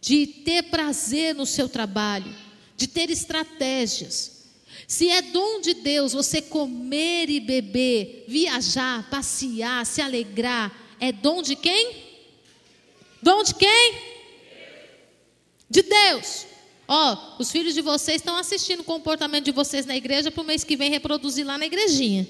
de 0.00 0.24
ter 0.24 0.70
prazer 0.70 1.34
no 1.34 1.44
seu 1.44 1.68
trabalho, 1.68 2.32
de 2.76 2.86
ter 2.86 3.10
estratégias, 3.10 4.44
se 4.86 5.08
é 5.08 5.20
dom 5.20 5.60
de 5.60 5.74
Deus 5.74 6.12
você 6.12 6.40
comer 6.40 7.28
e 7.28 7.40
beber, 7.40 8.24
viajar, 8.28 9.10
passear, 9.10 9.84
se 9.84 10.00
alegrar, 10.00 10.96
é 11.00 11.10
dom 11.10 11.42
de 11.42 11.56
quem? 11.56 12.04
Dom 13.20 13.42
de 13.42 13.52
quem? 13.56 13.94
De 15.68 15.82
Deus. 15.82 16.54
Ó, 16.88 17.12
oh, 17.12 17.42
os 17.42 17.50
filhos 17.50 17.74
de 17.74 17.80
vocês 17.80 18.16
estão 18.16 18.36
assistindo 18.36 18.80
o 18.80 18.84
comportamento 18.84 19.44
de 19.44 19.52
vocês 19.52 19.84
na 19.86 19.96
igreja 19.96 20.30
para 20.30 20.42
o 20.42 20.46
mês 20.46 20.62
que 20.62 20.76
vem 20.76 20.90
reproduzir 20.90 21.44
lá 21.44 21.58
na 21.58 21.66
igrejinha. 21.66 22.26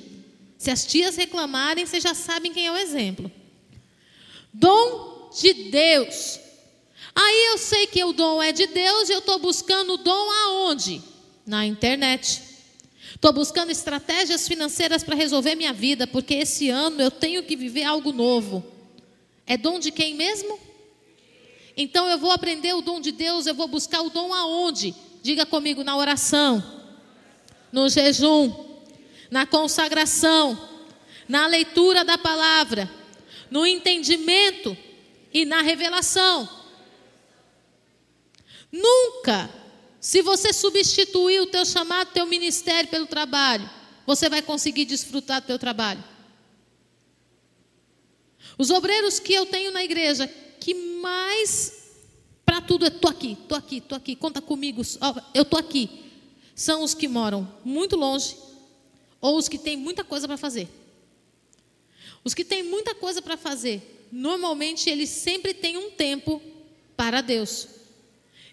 Se 0.57 0.71
as 0.71 0.87
tias 0.87 1.17
reclamarem, 1.17 1.85
vocês 1.85 2.03
já 2.03 2.15
sabem 2.15 2.53
quem 2.53 2.67
é 2.67 2.73
o 2.73 2.77
exemplo. 2.77 3.31
Dom 4.53 5.31
de 5.39 5.53
Deus. 5.53 6.41
Aí 7.15 7.49
eu 7.53 7.59
sei 7.59 7.87
que 7.87 8.03
o 8.05 8.13
dom 8.13 8.43
é 8.43 8.53
de 8.53 8.67
Deus 8.67 9.09
e 9.09 9.13
eu 9.13 9.19
estou 9.19 9.39
buscando 9.39 9.95
o 9.95 9.97
dom 9.99 10.31
aonde? 10.31 11.03
Na 11.47 11.67
internet. 11.67 12.43
Estou 13.15 13.33
buscando 13.33 13.71
estratégias 13.71 14.49
financeiras 14.49 15.03
para 15.05 15.15
resolver 15.15 15.55
minha 15.55 15.73
vida, 15.73 16.07
porque 16.07 16.35
esse 16.35 16.69
ano 16.69 17.01
eu 17.01 17.11
tenho 17.11 17.43
que 17.43 17.57
viver 17.57 17.85
algo 17.85 18.13
novo. 18.13 18.65
É 19.47 19.57
dom 19.57 19.79
de 19.79 19.91
quem 19.91 20.15
mesmo? 20.15 20.59
Então 21.77 22.09
eu 22.09 22.19
vou 22.19 22.31
aprender 22.31 22.73
o 22.75 22.81
dom 22.81 23.01
de 23.01 23.13
Deus, 23.13 23.47
eu 23.47 23.55
vou 23.55 23.69
buscar 23.69 24.01
o 24.01 24.09
dom 24.09 24.33
aonde? 24.33 24.95
Diga 25.23 25.45
comigo, 25.45 25.85
na 25.85 25.97
oração, 25.97 26.65
no 27.71 27.89
jejum, 27.89 28.53
na 29.31 29.45
consagração, 29.45 30.59
na 31.29 31.47
leitura 31.47 32.05
da 32.05 32.17
palavra, 32.17 32.91
no 33.51 33.67
entendimento 33.67 34.77
e 35.35 35.45
na 35.45 35.61
revelação. 35.61 36.49
Nunca, 38.73 39.51
se 40.01 40.23
você 40.23 40.53
substituir 40.53 41.41
o 41.41 41.47
teu 41.47 41.67
chamado, 41.67 42.13
teu 42.13 42.27
ministério 42.27 42.89
pelo 42.89 43.07
trabalho, 43.07 43.69
você 44.07 44.29
vai 44.29 44.41
conseguir 44.41 44.85
desfrutar 44.85 45.41
do 45.41 45.47
teu 45.47 45.59
trabalho. 45.59 46.03
Os 48.57 48.71
obreiros 48.71 49.19
que 49.19 49.35
eu 49.35 49.45
tenho 49.45 49.73
na 49.73 49.85
igreja, 49.85 50.33
que 50.59 50.75
mais 50.75 51.87
para 52.45 52.61
tudo 52.61 52.87
é 52.87 52.91
tô 52.91 53.09
aqui, 53.09 53.37
tô 53.49 53.55
aqui, 53.55 53.81
tô 53.81 53.95
aqui, 53.95 54.15
conta 54.15 54.41
comigo, 54.41 54.83
eu 55.35 55.45
tô 55.45 55.57
aqui. 55.57 56.05
São 56.55 56.83
os 56.83 56.95
que 56.95 57.09
moram 57.09 57.47
muito 57.65 57.97
longe 57.97 58.37
ou 59.21 59.37
os 59.37 59.49
que 59.49 59.59
têm 59.59 59.77
muita 59.77 60.05
coisa 60.05 60.27
para 60.27 60.37
fazer. 60.37 60.69
Os 62.25 62.35
que 62.35 62.45
têm 62.45 62.63
muita 62.63 62.95
coisa 62.95 63.21
para 63.21 63.37
fazer, 63.37 64.09
normalmente 64.11 64.89
eles 64.89 65.11
sempre 65.11 65.53
têm 65.53 65.77
um 65.77 65.91
tempo 65.91 66.41
para 66.97 67.21
Deus. 67.21 67.69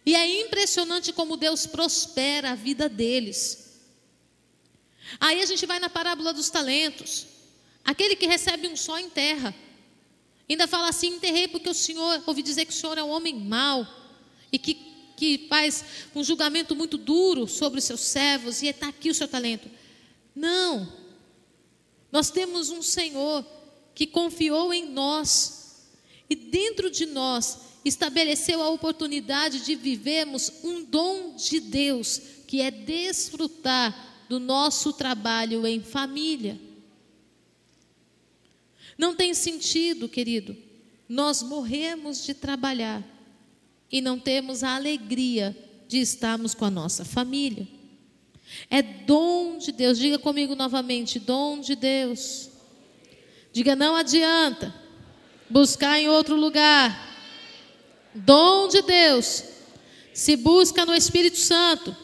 E 0.05 0.15
é 0.15 0.41
impressionante 0.41 1.13
como 1.13 1.37
Deus 1.37 1.65
prospera 1.65 2.51
a 2.51 2.55
vida 2.55 2.89
deles. 2.89 3.79
Aí 5.19 5.41
a 5.41 5.45
gente 5.45 5.65
vai 5.65 5.79
na 5.79 5.89
parábola 5.89 6.33
dos 6.33 6.49
talentos. 6.49 7.27
Aquele 7.85 8.15
que 8.15 8.27
recebe 8.27 8.67
um 8.67 8.75
só 8.75 8.99
em 8.99 9.09
terra. 9.09 9.55
Ainda 10.49 10.67
fala 10.67 10.89
assim: 10.89 11.15
enterrei 11.15 11.47
porque 11.47 11.69
o 11.69 11.73
Senhor, 11.73 12.21
ouvi 12.25 12.41
dizer 12.41 12.65
que 12.65 12.73
o 12.73 12.75
Senhor 12.75 12.97
é 12.97 13.03
um 13.03 13.09
homem 13.09 13.35
mau 13.35 13.87
e 14.51 14.57
que, 14.57 14.75
que 15.15 15.47
faz 15.49 15.83
um 16.15 16.23
julgamento 16.23 16.75
muito 16.75 16.97
duro 16.97 17.47
sobre 17.47 17.79
os 17.79 17.85
seus 17.85 18.01
servos 18.01 18.61
e 18.61 18.67
está 18.67 18.87
aqui 18.87 19.09
o 19.09 19.15
seu 19.15 19.27
talento. 19.27 19.69
Não, 20.35 20.91
nós 22.11 22.29
temos 22.29 22.69
um 22.69 22.81
Senhor 22.81 23.45
que 23.95 24.07
confiou 24.07 24.73
em 24.73 24.89
nós 24.89 25.87
e 26.29 26.35
dentro 26.35 26.89
de 26.89 27.05
nós 27.05 27.59
estabeleceu 27.85 28.61
a 28.61 28.69
oportunidade 28.69 29.65
de 29.65 29.75
vivermos 29.75 30.51
um 30.63 30.83
dom 30.83 31.35
de 31.35 31.59
Deus, 31.59 32.21
que 32.47 32.61
é 32.61 32.71
desfrutar 32.71 34.25
do 34.29 34.39
nosso 34.39 34.93
trabalho 34.93 35.67
em 35.67 35.81
família. 35.81 36.59
Não 38.97 39.15
tem 39.15 39.33
sentido, 39.33 40.07
querido, 40.07 40.55
nós 41.07 41.41
morremos 41.41 42.25
de 42.25 42.33
trabalhar 42.33 43.03
e 43.91 44.01
não 44.01 44.19
temos 44.19 44.63
a 44.63 44.75
alegria 44.75 45.55
de 45.87 45.99
estarmos 45.99 46.53
com 46.53 46.65
a 46.65 46.71
nossa 46.71 47.05
família. 47.05 47.67
É 48.69 48.81
dom 48.81 49.57
de 49.57 49.71
Deus, 49.71 49.97
diga 49.97 50.17
comigo 50.17 50.55
novamente: 50.55 51.19
dom 51.19 51.59
de 51.59 51.75
Deus. 51.75 52.49
Diga, 53.51 53.75
não 53.75 53.95
adianta 53.95 54.73
buscar 55.49 55.99
em 55.99 56.09
outro 56.09 56.35
lugar. 56.35 57.11
Dom 58.15 58.67
de 58.67 58.81
Deus 58.81 59.43
se 60.13 60.35
busca 60.35 60.85
no 60.85 60.93
Espírito 60.93 61.37
Santo, 61.37 61.95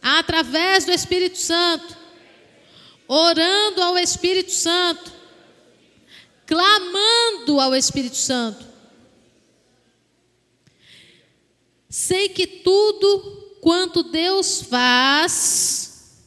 através 0.00 0.84
do 0.84 0.92
Espírito 0.92 1.38
Santo, 1.38 1.96
orando 3.08 3.82
ao 3.82 3.98
Espírito 3.98 4.52
Santo, 4.52 5.12
clamando 6.52 7.58
ao 7.58 7.74
Espírito 7.74 8.16
Santo. 8.16 8.62
Sei 11.88 12.28
que 12.28 12.46
tudo 12.46 13.56
quanto 13.62 14.02
Deus 14.02 14.60
faz 14.60 16.20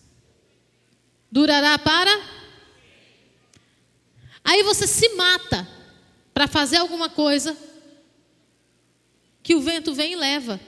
durará 1.30 1.78
para. 1.78 2.10
Aí 4.44 4.64
você 4.64 4.88
se 4.88 5.10
mata 5.10 5.68
para 6.34 6.48
fazer 6.48 6.78
alguma 6.78 7.08
coisa 7.08 7.56
que 9.44 9.54
o 9.54 9.62
vento 9.62 9.94
vem 9.94 10.14
e 10.14 10.16
leva. 10.16 10.60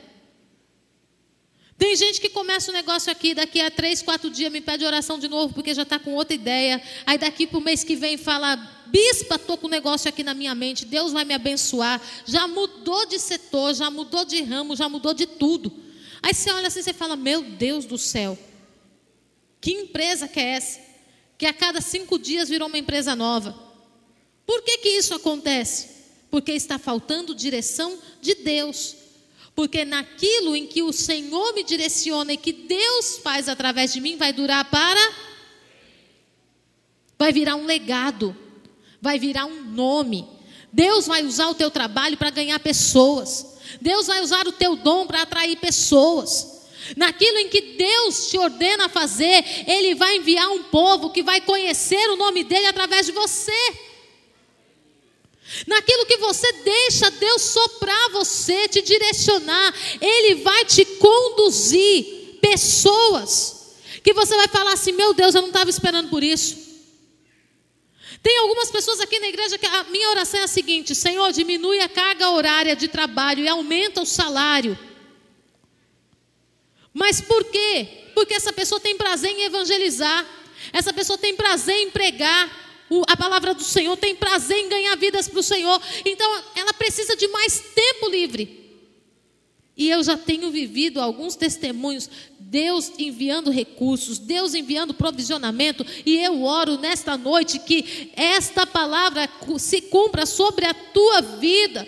Tem 1.77 1.95
gente 1.95 2.19
que 2.19 2.29
começa 2.29 2.71
o 2.71 2.73
um 2.73 2.77
negócio 2.77 3.11
aqui, 3.11 3.35
daqui 3.35 3.61
a 3.61 3.69
três, 3.69 4.01
quatro 4.01 4.31
dias 4.31 4.51
me 4.51 4.59
pede 4.59 4.83
oração 4.83 5.19
de 5.19 5.27
novo, 5.27 5.53
porque 5.53 5.75
já 5.75 5.83
está 5.83 5.99
com 5.99 6.15
outra 6.15 6.33
ideia. 6.33 6.81
Aí 7.05 7.19
daqui 7.19 7.45
para 7.45 7.59
o 7.59 7.61
mês 7.61 7.83
que 7.83 7.95
vem 7.95 8.17
fala, 8.17 8.55
bispa, 8.87 9.35
estou 9.35 9.57
com 9.57 9.67
um 9.67 9.69
negócio 9.69 10.09
aqui 10.09 10.23
na 10.23 10.33
minha 10.33 10.55
mente, 10.55 10.85
Deus 10.85 11.11
vai 11.13 11.23
me 11.23 11.35
abençoar. 11.35 12.01
Já 12.25 12.47
mudou 12.47 13.05
de 13.05 13.19
setor, 13.19 13.75
já 13.75 13.91
mudou 13.91 14.25
de 14.25 14.41
ramo, 14.41 14.75
já 14.75 14.89
mudou 14.89 15.13
de 15.13 15.27
tudo. 15.27 15.71
Aí 16.23 16.33
você 16.33 16.51
olha 16.51 16.67
assim 16.67 16.79
e 16.79 16.93
fala, 16.93 17.15
meu 17.15 17.43
Deus 17.43 17.85
do 17.85 17.97
céu, 17.97 18.37
que 19.61 19.71
empresa 19.71 20.27
que 20.27 20.39
é 20.39 20.49
essa? 20.55 20.79
Que 21.37 21.45
a 21.45 21.53
cada 21.53 21.79
cinco 21.79 22.17
dias 22.17 22.49
virou 22.49 22.67
uma 22.67 22.77
empresa 22.79 23.15
nova. 23.15 23.55
Por 24.47 24.63
que, 24.63 24.79
que 24.79 24.89
isso 24.89 25.13
acontece? 25.13 25.89
Porque 26.31 26.53
está 26.53 26.79
faltando 26.79 27.35
direção 27.35 27.99
de 28.19 28.33
Deus. 28.33 28.95
Porque 29.57 29.83
naquilo 29.83 30.55
em 30.55 30.67
que 30.67 30.83
o 30.83 30.93
Senhor 30.93 31.51
me 31.55 31.63
direciona 31.63 32.33
e 32.33 32.37
que 32.37 32.53
Deus 32.53 33.17
faz 33.23 33.49
através 33.49 33.91
de 33.91 33.99
mim, 33.99 34.15
vai 34.15 34.31
durar 34.31 34.63
para. 34.69 35.01
Vai 37.17 37.33
virar 37.33 37.55
um 37.55 37.65
legado, 37.65 38.37
vai 39.01 39.17
virar 39.17 39.47
um 39.47 39.63
nome. 39.63 40.27
Deus 40.71 41.07
vai 41.07 41.25
usar 41.25 41.47
o 41.47 41.55
teu 41.55 41.71
trabalho 41.71 42.15
para 42.15 42.29
ganhar 42.29 42.59
pessoas. 42.59 43.57
Deus 43.81 44.05
vai 44.05 44.21
usar 44.21 44.47
o 44.47 44.51
teu 44.51 44.75
dom 44.75 45.07
para 45.07 45.23
atrair 45.23 45.57
pessoas. 45.57 46.67
Naquilo 46.95 47.39
em 47.39 47.49
que 47.49 47.73
Deus 47.79 48.29
te 48.29 48.37
ordena 48.37 48.87
fazer, 48.87 49.43
Ele 49.65 49.95
vai 49.95 50.17
enviar 50.17 50.49
um 50.51 50.65
povo 50.65 51.09
que 51.09 51.23
vai 51.23 51.41
conhecer 51.41 52.11
o 52.11 52.15
nome 52.15 52.43
dEle 52.43 52.67
através 52.67 53.07
de 53.07 53.11
você. 53.11 53.87
Naquilo 55.65 56.05
que 56.05 56.17
você 56.17 56.51
deixa 56.63 57.09
Deus 57.11 57.41
soprar 57.41 58.09
você, 58.11 58.67
te 58.67 58.81
direcionar, 58.81 59.73
Ele 59.99 60.35
vai 60.35 60.65
te 60.65 60.85
conduzir 60.85 62.39
pessoas 62.41 63.57
que 64.03 64.13
você 64.13 64.35
vai 64.35 64.47
falar 64.47 64.73
assim: 64.73 64.91
meu 64.91 65.13
Deus, 65.13 65.35
eu 65.35 65.41
não 65.41 65.49
estava 65.49 65.69
esperando 65.69 66.09
por 66.09 66.23
isso. 66.23 66.67
Tem 68.23 68.37
algumas 68.39 68.71
pessoas 68.71 68.99
aqui 68.99 69.19
na 69.19 69.27
igreja 69.27 69.57
que 69.57 69.65
a 69.65 69.83
minha 69.85 70.09
oração 70.09 70.39
é 70.39 70.43
a 70.43 70.47
seguinte: 70.47 70.95
Senhor, 70.95 71.31
diminui 71.31 71.79
a 71.79 71.89
carga 71.89 72.29
horária 72.29 72.75
de 72.75 72.87
trabalho 72.87 73.43
e 73.43 73.47
aumenta 73.47 74.01
o 74.01 74.05
salário. 74.05 74.77
Mas 76.93 77.21
por 77.21 77.43
quê? 77.45 78.11
Porque 78.15 78.33
essa 78.33 78.51
pessoa 78.51 78.79
tem 78.79 78.97
prazer 78.97 79.31
em 79.31 79.43
evangelizar, 79.43 80.25
essa 80.73 80.91
pessoa 80.91 81.17
tem 81.17 81.35
prazer 81.35 81.75
em 81.75 81.91
pregar, 81.91 82.66
a 83.08 83.17
palavra 83.17 83.54
do 83.54 83.63
Senhor, 83.63 83.95
tem 83.97 84.15
prazer 84.15 84.58
em 84.58 84.69
ganhar 84.69 84.95
vidas 84.95 85.28
para 85.28 85.39
o 85.39 85.43
Senhor. 85.43 85.82
Então, 86.06 86.43
ela 86.56 86.73
precisa 86.73 87.15
de 87.15 87.28
mais 87.28 87.60
tempo 87.76 88.10
livre. 88.10 88.67
E 89.78 89.91
eu 89.91 90.04
já 90.04 90.17
tenho 90.17 90.50
vivido 90.50 91.00
alguns 91.00 91.36
testemunhos, 91.36 92.10
Deus 92.39 92.91
enviando 92.97 93.52
recursos, 93.52 94.17
Deus 94.17 94.56
enviando 94.56 94.93
provisionamento, 94.93 95.86
e 96.04 96.17
eu 96.17 96.41
oro 96.43 96.80
nesta 96.80 97.15
noite 97.15 97.60
que 97.60 98.12
esta 98.15 98.65
palavra 98.65 99.30
se 99.60 99.82
cumpra 99.82 100.26
sobre 100.26 100.65
a 100.65 100.73
tua 100.73 101.21
vida. 101.21 101.88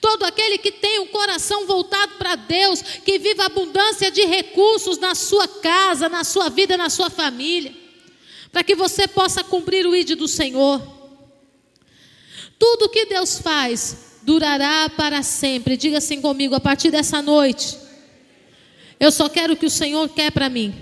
Todo 0.00 0.24
aquele 0.24 0.56
que 0.56 0.72
tem 0.72 1.00
o 1.00 1.08
coração 1.08 1.66
voltado 1.66 2.14
para 2.16 2.36
Deus, 2.36 2.80
que 2.80 3.18
viva 3.18 3.44
abundância 3.44 4.10
de 4.10 4.24
recursos 4.24 4.96
na 4.96 5.14
sua 5.14 5.46
casa, 5.46 6.08
na 6.08 6.24
sua 6.24 6.48
vida, 6.48 6.74
na 6.74 6.88
sua 6.88 7.10
família, 7.10 7.83
para 8.54 8.62
que 8.62 8.76
você 8.76 9.08
possa 9.08 9.42
cumprir 9.42 9.84
o 9.84 9.96
ídolo 9.96 10.20
do 10.20 10.28
Senhor. 10.28 10.80
Tudo 12.56 12.88
que 12.88 13.04
Deus 13.04 13.40
faz 13.40 14.20
durará 14.22 14.88
para 14.88 15.24
sempre. 15.24 15.76
Diga 15.76 15.98
assim 15.98 16.20
comigo, 16.20 16.54
a 16.54 16.60
partir 16.60 16.92
dessa 16.92 17.20
noite, 17.20 17.76
eu 19.00 19.10
só 19.10 19.28
quero 19.28 19.54
o 19.54 19.56
que 19.56 19.66
o 19.66 19.70
Senhor 19.70 20.08
quer 20.08 20.30
para 20.30 20.48
mim. 20.48 20.72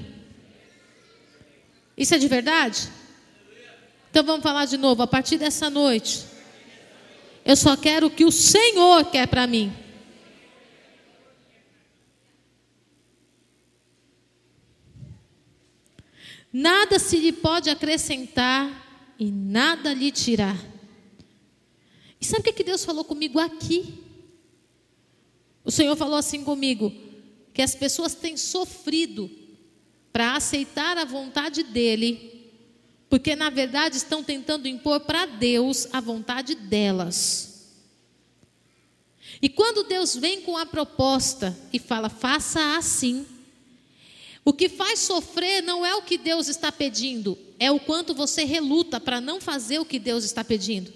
Isso 1.97 2.15
é 2.15 2.19
de 2.19 2.29
verdade? 2.29 2.91
Então 4.11 4.23
vamos 4.23 4.43
falar 4.43 4.67
de 4.67 4.77
novo, 4.77 5.03
a 5.03 5.07
partir 5.07 5.39
dessa 5.39 5.71
noite, 5.71 6.27
eu 7.43 7.57
só 7.57 7.75
quero 7.75 8.09
o 8.09 8.11
que 8.11 8.27
o 8.27 8.31
Senhor 8.31 9.07
quer 9.07 9.27
para 9.27 9.47
mim. 9.47 9.73
Nada 16.53 16.99
se 16.99 17.17
lhe 17.17 17.33
pode 17.33 17.71
acrescentar 17.71 19.15
e 19.19 19.31
nada 19.31 19.95
lhe 19.95 20.11
tirar. 20.11 20.59
E 22.21 22.25
sabe 22.25 22.51
o 22.51 22.53
que, 22.53 22.63
Deus 22.63 22.85
falou 22.85 23.05
comigo 23.05 23.39
aqui? 23.39 24.03
O 25.65 25.71
Senhor 25.71 25.97
falou 25.97 26.17
assim 26.17 26.45
comigo: 26.45 26.93
que 27.55 27.63
as 27.63 27.75
pessoas 27.75 28.15
têm 28.15 28.37
sofrido 28.37 29.31
para 30.13 30.37
aceitar 30.37 30.99
a 30.99 31.05
vontade 31.05 31.63
dEle, 31.63 32.51
porque 33.09 33.35
na 33.35 33.49
verdade 33.49 33.97
estão 33.97 34.23
tentando 34.23 34.69
impor 34.69 35.01
para 35.01 35.25
Deus 35.25 35.89
a 35.93 36.01
vontade 36.01 36.55
delas. 36.55 37.53
E 39.41 39.49
quando 39.49 39.85
Deus 39.85 40.15
vem 40.15 40.43
com 40.43 40.57
a 40.57 40.67
proposta 40.67 41.59
e 41.73 41.79
fala, 41.79 42.09
faça 42.09 42.77
assim, 42.77 43.27
o 44.45 44.53
que 44.53 44.69
faz 44.69 44.99
sofrer 45.01 45.63
não 45.63 45.87
é 45.87 45.95
o 45.95 46.03
que 46.03 46.19
Deus 46.19 46.49
está 46.49 46.73
pedindo, 46.73 47.39
é 47.59 47.71
o 47.71 47.79
quanto 47.79 48.15
você 48.15 48.45
reluta 48.45 48.99
para 48.99 49.21
não 49.21 49.41
fazer 49.41 49.79
o 49.79 49.85
que 49.85 49.99
Deus 49.99 50.25
está 50.25 50.43
pedindo. 50.43 50.93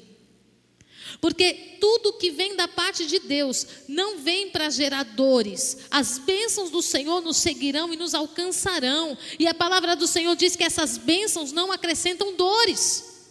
Porque 1.21 1.79
tudo 1.81 2.15
que 2.15 2.31
vem 2.31 2.57
da 2.57 2.67
parte 2.67 3.07
de 3.07 3.21
Deus 3.21 3.67
não 3.89 4.19
vem 4.19 4.51
para 4.51 4.69
geradores. 4.69 5.79
As 5.91 6.19
bênçãos 6.19 6.71
do 6.71 6.83
Senhor 6.83 7.21
nos 7.23 7.37
seguirão 7.37 7.93
e 7.95 7.97
nos 7.97 8.13
alcançarão. 8.13 9.17
E 9.39 9.47
a 9.47 9.55
palavra 9.55 9.95
do 9.95 10.07
Senhor 10.07 10.35
diz 10.35 10.57
que 10.57 10.65
essas 10.65 10.99
bênçãos 10.99 11.53
não 11.53 11.71
acrescentam 11.71 12.35
dores. 12.35 13.31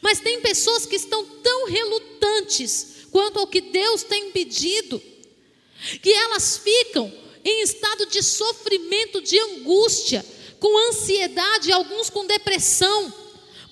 Mas 0.00 0.20
tem 0.20 0.40
pessoas 0.40 0.86
que 0.86 0.96
estão 0.96 1.26
tão 1.42 1.66
relutantes 1.68 3.08
quanto 3.10 3.38
ao 3.38 3.46
que 3.46 3.60
Deus 3.60 4.02
tem 4.02 4.30
pedido, 4.30 5.02
que 6.00 6.10
elas 6.10 6.56
ficam 6.56 7.12
em 7.44 7.62
estado 7.62 8.06
de 8.06 8.22
sofrimento, 8.22 9.20
de 9.20 9.38
angústia, 9.38 10.24
com 10.58 10.88
ansiedade, 10.88 11.72
alguns 11.72 12.08
com 12.08 12.26
depressão 12.26 13.24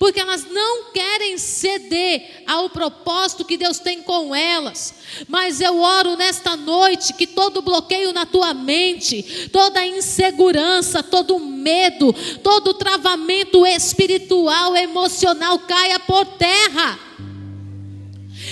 porque 0.03 0.19
elas 0.19 0.45
não 0.51 0.91
querem 0.91 1.39
ceder 1.39 2.43
ao 2.45 2.69
propósito 2.69 3.45
que 3.45 3.57
Deus 3.57 3.79
tem 3.79 4.03
com 4.03 4.35
elas. 4.35 4.93
Mas 5.29 5.61
eu 5.61 5.81
oro 5.81 6.17
nesta 6.17 6.57
noite 6.57 7.13
que 7.13 7.25
todo 7.25 7.63
bloqueio 7.63 8.13
na 8.13 8.27
tua 8.27 8.53
mente, 8.53 9.49
toda 9.53 9.87
insegurança, 9.87 11.05
todo 11.05 11.39
medo, 11.39 12.13
todo 12.43 12.75
travamento 12.75 13.65
espiritual, 13.65 14.75
emocional 14.75 15.57
caia 15.61 16.01
por 16.01 16.27
terra. 16.27 16.99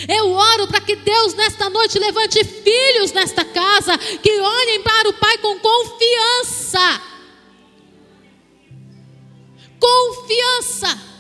Eu 0.09 0.31
oro 0.33 0.67
para 0.69 0.81
que 0.81 0.97
Deus 0.97 1.35
nesta 1.35 1.69
noite 1.71 1.99
levante 1.99 2.45
filhos 2.45 3.13
nesta 3.13 3.45
casa 3.45 3.97
que 3.99 4.41
olhem 4.41 4.83
para 4.83 5.09
o 5.09 5.13
Pai 5.15 5.39
com 5.39 5.59
confiança. 5.59 7.03
Confiança 9.79 11.11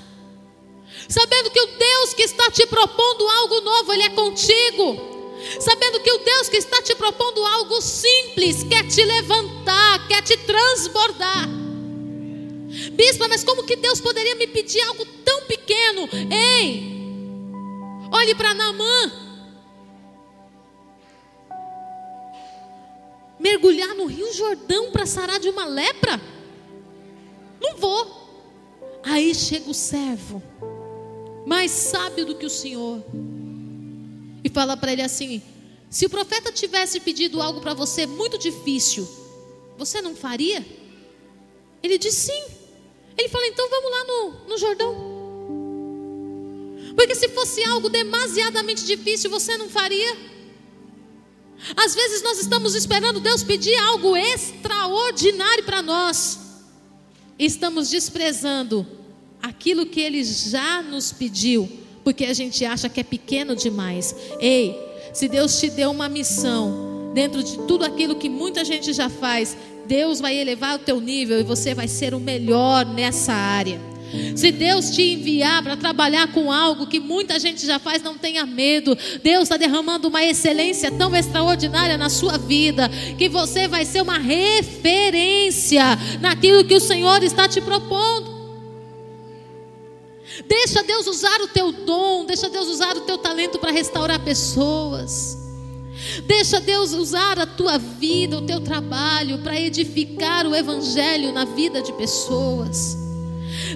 sabendo 1.11 1.51
que 1.51 1.61
o 1.61 1.67
Deus 1.67 2.15
que 2.15 2.23
está 2.23 2.51
te 2.51 2.65
propondo 2.67 3.29
algo 3.29 3.61
novo, 3.61 3.93
Ele 3.93 4.05
é 4.05 4.11
contigo. 4.11 5.11
Sabendo 5.59 6.01
que 6.01 6.13
o 6.13 6.19
Deus 6.19 6.49
que 6.49 6.57
está 6.57 6.81
te 6.83 6.95
propondo 6.95 7.45
algo 7.45 7.81
simples, 7.81 8.63
quer 8.63 8.87
te 8.87 9.05
levantar, 9.05 10.07
quer 10.07 10.23
te 10.23 10.37
transbordar. 10.37 11.49
Bispa, 12.93 13.27
mas 13.27 13.43
como 13.43 13.65
que 13.65 13.75
Deus 13.75 14.01
poderia 14.01 14.37
me 14.37 14.47
pedir 14.47 14.81
algo 14.83 15.05
tão 15.25 15.43
pequeno? 15.43 16.09
Ei, 16.31 17.00
olhe 18.13 18.35
para 18.35 18.55
Naamã. 18.55 19.13
Mergulhar 23.39 23.95
no 23.95 24.07
Rio 24.07 24.33
Jordão 24.35 24.91
para 24.91 25.07
sarar 25.07 25.41
de 25.41 25.49
uma 25.49 25.65
lepra? 25.65 26.21
Não 27.61 27.77
vou. 27.77 28.21
Aí 29.03 29.35
chega 29.35 29.71
o 29.71 29.75
servo 29.75 30.43
mais 31.47 31.71
sábio 31.73 32.25
do 32.25 32.37
que 32.37 32.47
o 32.47 32.51
Senhor. 32.51 33.03
E 34.45 34.49
fala 34.49 34.77
para 34.77 34.93
ele 34.93 35.03
assim: 35.03 35.43
se 35.89 36.07
o 36.07 36.11
profeta 36.11 36.53
tivesse 36.53 37.01
pedido 37.01 37.43
algo 37.43 37.61
para 37.61 37.75
você 37.75 38.07
muito 38.07 38.39
difícil, 38.39 39.09
você 39.77 40.01
não 40.01 40.15
faria? 40.15 40.65
Ele 41.83 41.99
disse 41.99 42.33
sim. 42.33 42.45
Ele 43.19 43.29
fala: 43.29 43.47
então 43.49 43.69
vamos 43.69 43.91
lá 43.91 44.05
no, 44.05 44.49
no 44.49 44.59
Jordão. 44.59 45.10
Porque 47.01 47.15
se 47.15 47.31
fosse 47.31 47.65
algo 47.65 47.89
demasiadamente 47.89 48.85
difícil, 48.85 49.31
você 49.31 49.57
não 49.57 49.71
faria? 49.71 50.15
Às 51.75 51.95
vezes 51.95 52.23
nós 52.23 52.39
estamos 52.39 52.75
esperando 52.75 53.21
Deus 53.21 53.43
pedir 53.43 53.75
algo 53.77 54.15
extraordinário 54.15 55.65
para 55.65 55.81
nós, 55.81 56.39
estamos 57.39 57.89
desprezando 57.89 58.87
aquilo 59.41 59.87
que 59.87 59.99
ele 59.99 60.23
já 60.23 60.83
nos 60.83 61.11
pediu, 61.11 61.67
porque 62.05 62.27
a 62.27 62.35
gente 62.35 62.67
acha 62.67 62.87
que 62.91 63.01
é 63.01 63.05
pequeno 63.05 63.57
demais. 63.57 64.15
Ei, 64.39 64.79
se 65.15 65.27
Deus 65.27 65.59
te 65.59 65.71
deu 65.71 65.91
uma 65.93 66.07
missão, 66.07 67.13
dentro 67.15 67.43
de 67.43 67.57
tudo 67.67 67.87
aquilo 67.87 68.17
que 68.17 68.29
muita 68.29 68.63
gente 68.63 68.93
já 68.93 69.09
faz, 69.09 69.57
Deus 69.87 70.21
vai 70.21 70.37
elevar 70.37 70.77
o 70.77 70.81
teu 70.81 71.01
nível 71.01 71.41
e 71.41 71.45
você 71.45 71.73
vai 71.73 71.89
ser 71.89 72.13
o 72.13 72.21
melhor 72.21 72.85
nessa 72.85 73.33
área. 73.33 73.81
Se 74.35 74.51
Deus 74.51 74.91
te 74.91 75.03
enviar 75.03 75.63
para 75.63 75.77
trabalhar 75.77 76.33
com 76.33 76.51
algo 76.51 76.87
que 76.87 76.99
muita 76.99 77.39
gente 77.39 77.67
já 77.67 77.79
faz, 77.79 78.03
não 78.03 78.17
tenha 78.17 78.45
medo. 78.45 78.97
Deus 79.23 79.45
está 79.45 79.57
derramando 79.57 80.09
uma 80.09 80.25
excelência 80.25 80.91
tão 80.91 81.15
extraordinária 81.15 81.97
na 81.97 82.09
sua 82.09 82.37
vida, 82.39 82.91
que 83.17 83.29
você 83.29 83.69
vai 83.69 83.85
ser 83.85 84.03
uma 84.03 84.19
referência 84.19 85.85
naquilo 86.21 86.65
que 86.65 86.75
o 86.75 86.81
Senhor 86.81 87.23
está 87.23 87.49
te 87.49 87.61
propondo. 87.61 88.41
Deixa 90.47 90.83
Deus 90.83 91.07
usar 91.07 91.41
o 91.43 91.49
teu 91.49 91.73
dom, 91.73 92.25
deixa 92.25 92.49
Deus 92.49 92.69
usar 92.69 92.97
o 92.97 93.03
teu 93.03 93.19
talento 93.19 93.59
para 93.59 93.71
restaurar 93.71 94.21
pessoas. 94.21 95.39
Deixa 96.27 96.61
Deus 96.61 96.93
usar 96.93 97.39
a 97.39 97.47
tua 97.47 97.79
vida, 97.79 98.39
o 98.39 98.43
teu 98.43 98.61
trabalho 98.61 99.39
para 99.39 99.61
edificar 99.61 100.47
o 100.47 100.55
evangelho 100.55 101.33
na 101.33 101.45
vida 101.45 101.83
de 101.83 101.93
pessoas. 101.93 103.00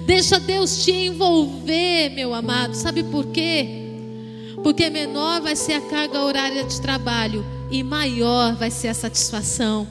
Deixa 0.03 0.39
Deus 0.39 0.83
te 0.83 0.91
envolver, 0.91 2.09
meu 2.09 2.33
amado. 2.33 2.75
Sabe 2.75 3.03
por 3.03 3.25
quê? 3.27 3.83
Porque 4.63 4.89
menor 4.89 5.41
vai 5.41 5.55
ser 5.55 5.73
a 5.73 5.81
carga 5.81 6.21
horária 6.21 6.63
de 6.63 6.81
trabalho 6.81 7.45
e 7.69 7.83
maior 7.83 8.55
vai 8.55 8.71
ser 8.71 8.89
a 8.89 8.93
satisfação. 8.93 9.87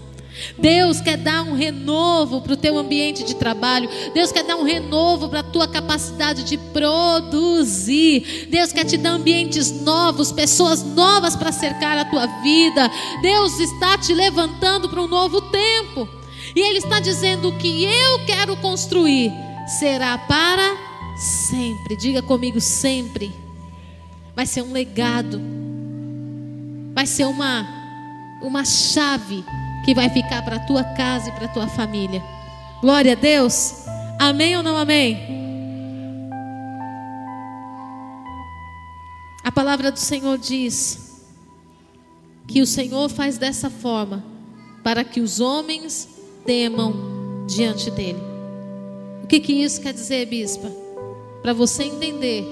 Deus 0.59 1.01
quer 1.01 1.17
dar 1.17 1.43
um 1.43 1.55
renovo 1.55 2.41
para 2.41 2.55
o 2.55 2.57
teu 2.57 2.77
ambiente 2.77 3.23
de 3.23 3.37
trabalho. 3.37 3.89
Deus 4.13 4.33
quer 4.33 4.43
dar 4.43 4.57
um 4.57 4.65
renovo 4.65 5.29
para 5.29 5.41
a 5.41 5.45
tua 5.45 5.69
capacidade 5.69 6.43
de 6.43 6.59
produzir. 6.59 8.49
Deus 8.51 8.73
quer 8.73 8.85
te 8.85 8.97
dar 8.97 9.13
ambientes 9.13 9.71
novos, 9.83 10.33
pessoas 10.33 10.83
novas 10.83 11.37
para 11.37 11.53
cercar 11.53 11.97
a 11.97 12.05
tua 12.05 12.27
vida. 12.43 12.91
Deus 13.23 13.61
está 13.61 13.97
te 13.97 14.13
levantando 14.13 14.89
para 14.89 15.01
um 15.01 15.09
novo 15.09 15.41
tempo. 15.41 16.09
E 16.55 16.61
Ele 16.61 16.79
está 16.79 16.99
dizendo: 16.99 17.49
o 17.49 17.59
que 17.59 17.85
eu 17.85 18.27
quero 18.27 18.57
construir 18.57 19.33
será 19.67 20.19
para 20.19 20.77
sempre. 21.17 21.97
Diga 21.97 22.23
comigo, 22.23 22.61
sempre. 22.61 23.33
Vai 24.35 24.47
ser 24.47 24.63
um 24.63 24.73
legado. 24.73 25.41
Vai 26.95 27.07
ser 27.07 27.25
uma, 27.25 27.67
uma 28.43 28.65
chave 28.65 29.45
que 29.85 29.95
vai 29.95 30.09
ficar 30.09 30.43
para 30.43 30.57
a 30.57 30.67
tua 30.67 30.85
casa 30.85 31.29
e 31.29 31.33
para 31.33 31.47
a 31.47 31.53
tua 31.53 31.69
família. 31.69 32.23
Glória 32.81 33.13
a 33.13 33.17
Deus. 33.17 33.85
Amém 34.19 34.57
ou 34.57 34.63
não 34.63 34.77
amém? 34.77 35.45
palavra 39.55 39.93
do 39.93 39.99
Senhor 39.99 40.37
diz 40.37 41.23
que 42.49 42.61
o 42.61 42.67
Senhor 42.67 43.09
faz 43.09 43.39
dessa 43.39 43.71
forma 43.71 44.23
para 44.83 45.05
que 45.05 45.21
os 45.21 45.41
homens 45.41 46.09
temam 46.45 47.47
diante 47.47 47.91
dele. 47.91 48.34
O 49.25 49.27
que, 49.27 49.41
que 49.41 49.55
isso 49.55 49.81
quer 49.81 49.95
dizer, 49.95 50.27
bispa? 50.27 50.71
Para 51.41 51.55
você 51.55 51.85
entender 51.85 52.45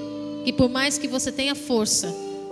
que 0.42 0.54
por 0.54 0.70
mais 0.70 0.96
que 0.96 1.06
você 1.06 1.30
tenha 1.30 1.54
força, 1.54 2.08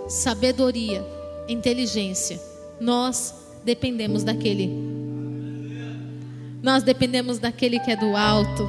sabedoria, 0.07 1.03
inteligência, 1.49 2.39
nós 2.79 3.33
dependemos 3.65 4.23
daquele. 4.23 4.69
Nós 6.61 6.83
dependemos 6.83 7.39
daquele 7.39 7.79
que 7.79 7.89
é 7.89 7.95
do 7.95 8.15
alto. 8.15 8.63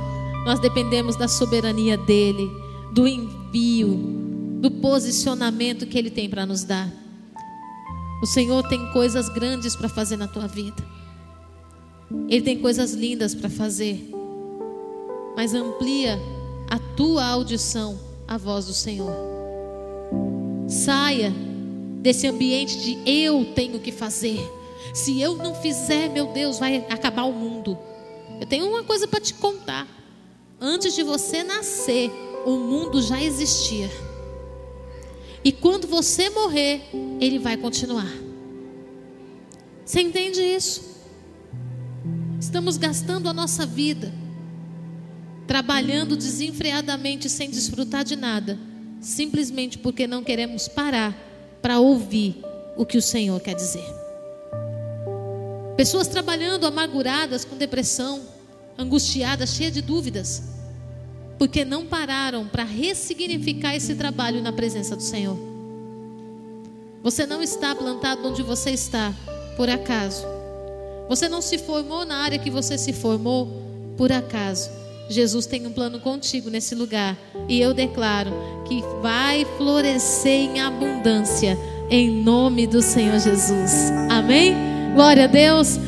Nós 0.47 0.59
dependemos 0.59 1.17
da 1.17 1.29
soberania 1.29 1.99
dele, 1.99 2.51
do 2.95 3.07
envio, 3.07 3.95
do 4.59 4.71
posicionamento 4.71 5.87
que 5.87 5.99
Ele 5.99 6.11
tem 6.11 6.31
para 6.31 6.47
nos 6.47 6.65
dar. 6.65 6.91
O 8.23 8.27
Senhor 8.27 8.67
tem 8.71 8.91
coisas 8.93 9.29
grandes 9.29 9.77
para 9.77 9.91
fazer 9.91 10.17
na 10.17 10.27
tua 10.27 10.49
vida. 10.49 10.83
Ele 12.31 12.41
tem 12.41 12.59
coisas 12.59 12.95
lindas 12.95 13.35
para 13.35 13.51
fazer. 13.51 14.22
Mas 15.37 15.55
amplia 15.55 16.21
a 16.69 16.79
tua 16.79 17.25
audição 17.25 17.99
à 18.27 18.37
voz 18.37 18.67
do 18.67 18.75
Senhor. 18.75 19.15
Saia 20.69 21.33
desse 22.01 22.27
ambiente 22.27 22.79
de 22.79 22.99
eu 23.07 23.45
tenho 23.55 23.79
que 23.79 23.93
fazer. 23.93 24.41
Se 24.95 25.21
eu 25.21 25.37
não 25.37 25.55
fizer, 25.55 26.09
meu 26.09 26.27
Deus, 26.33 26.59
vai 26.59 26.85
acabar 26.89 27.25
o 27.25 27.33
mundo. 27.33 27.79
Eu 28.41 28.47
tenho 28.47 28.67
uma 28.67 28.83
coisa 28.83 29.07
para 29.07 29.21
te 29.21 29.35
contar. 29.35 29.87
Antes 30.61 30.95
de 30.95 31.03
você 31.03 31.43
nascer, 31.43 32.11
o 32.45 32.53
mundo 32.53 33.01
já 33.03 33.21
existia. 33.23 33.91
E 35.45 35.51
quando 35.51 35.87
você 35.87 36.31
morrer, 36.31 36.83
ele 37.21 37.39
vai 37.39 37.57
continuar. 37.57 38.13
Você 39.85 40.01
entende 40.01 40.41
isso? 40.41 40.93
Estamos 42.41 42.77
gastando 42.77 43.29
a 43.29 43.33
nossa 43.33 43.67
vida 43.67 44.22
trabalhando 45.53 46.17
desenfreadamente 46.17 47.29
sem 47.29 47.51
desfrutar 47.51 48.05
de 48.05 48.17
nada, 48.17 48.59
simplesmente 49.03 49.77
porque 49.77 50.07
não 50.07 50.25
queremos 50.25 50.67
parar 50.67 51.15
para 51.61 51.79
ouvir 51.79 52.43
o 52.75 52.87
que 52.87 52.97
o 52.97 53.03
Senhor 53.03 53.39
quer 53.39 53.55
dizer. 53.55 53.85
Pessoas 55.77 56.09
trabalhando 56.09 56.67
amarguradas, 56.67 57.45
com 57.45 57.55
depressão, 57.59 58.23
angustiadas, 58.79 59.51
cheias 59.51 59.75
de 59.75 59.83
dúvidas, 59.83 60.43
porque 61.39 61.67
não 61.67 61.85
pararam 61.85 62.47
para 62.47 62.65
ressignificar 62.65 63.77
esse 63.77 63.95
trabalho 63.95 64.41
na 64.41 64.55
presença 64.55 64.97
do 64.97 65.03
Senhor. 65.03 65.37
Você 67.03 67.27
não 67.27 67.43
está 67.43 67.75
plantado 67.75 68.27
onde 68.27 68.43
você 68.43 68.71
está 68.71 69.15
por 69.55 69.69
acaso. 69.69 70.25
Você 71.11 71.29
não 71.29 71.43
se 71.43 71.59
formou 71.59 72.07
na 72.07 72.23
área 72.23 72.39
que 72.39 72.51
você 72.51 72.79
se 72.79 72.95
formou 72.95 73.63
por 73.99 74.11
acaso. 74.11 74.81
Jesus 75.13 75.47
tem 75.47 75.67
um 75.67 75.73
plano 75.73 76.01
contigo 76.01 76.51
nesse 76.51 76.75
lugar. 76.75 77.17
E 77.49 77.61
eu 77.61 77.73
declaro 77.73 78.33
que 78.65 78.83
vai 79.01 79.47
florescer 79.57 80.51
em 80.51 80.61
abundância, 80.61 81.59
em 81.91 82.11
nome 82.11 82.67
do 82.67 82.83
Senhor 82.83 83.19
Jesus. 83.19 83.93
Amém? 84.11 84.55
Glória 84.95 85.25
a 85.25 85.27
Deus. 85.29 85.79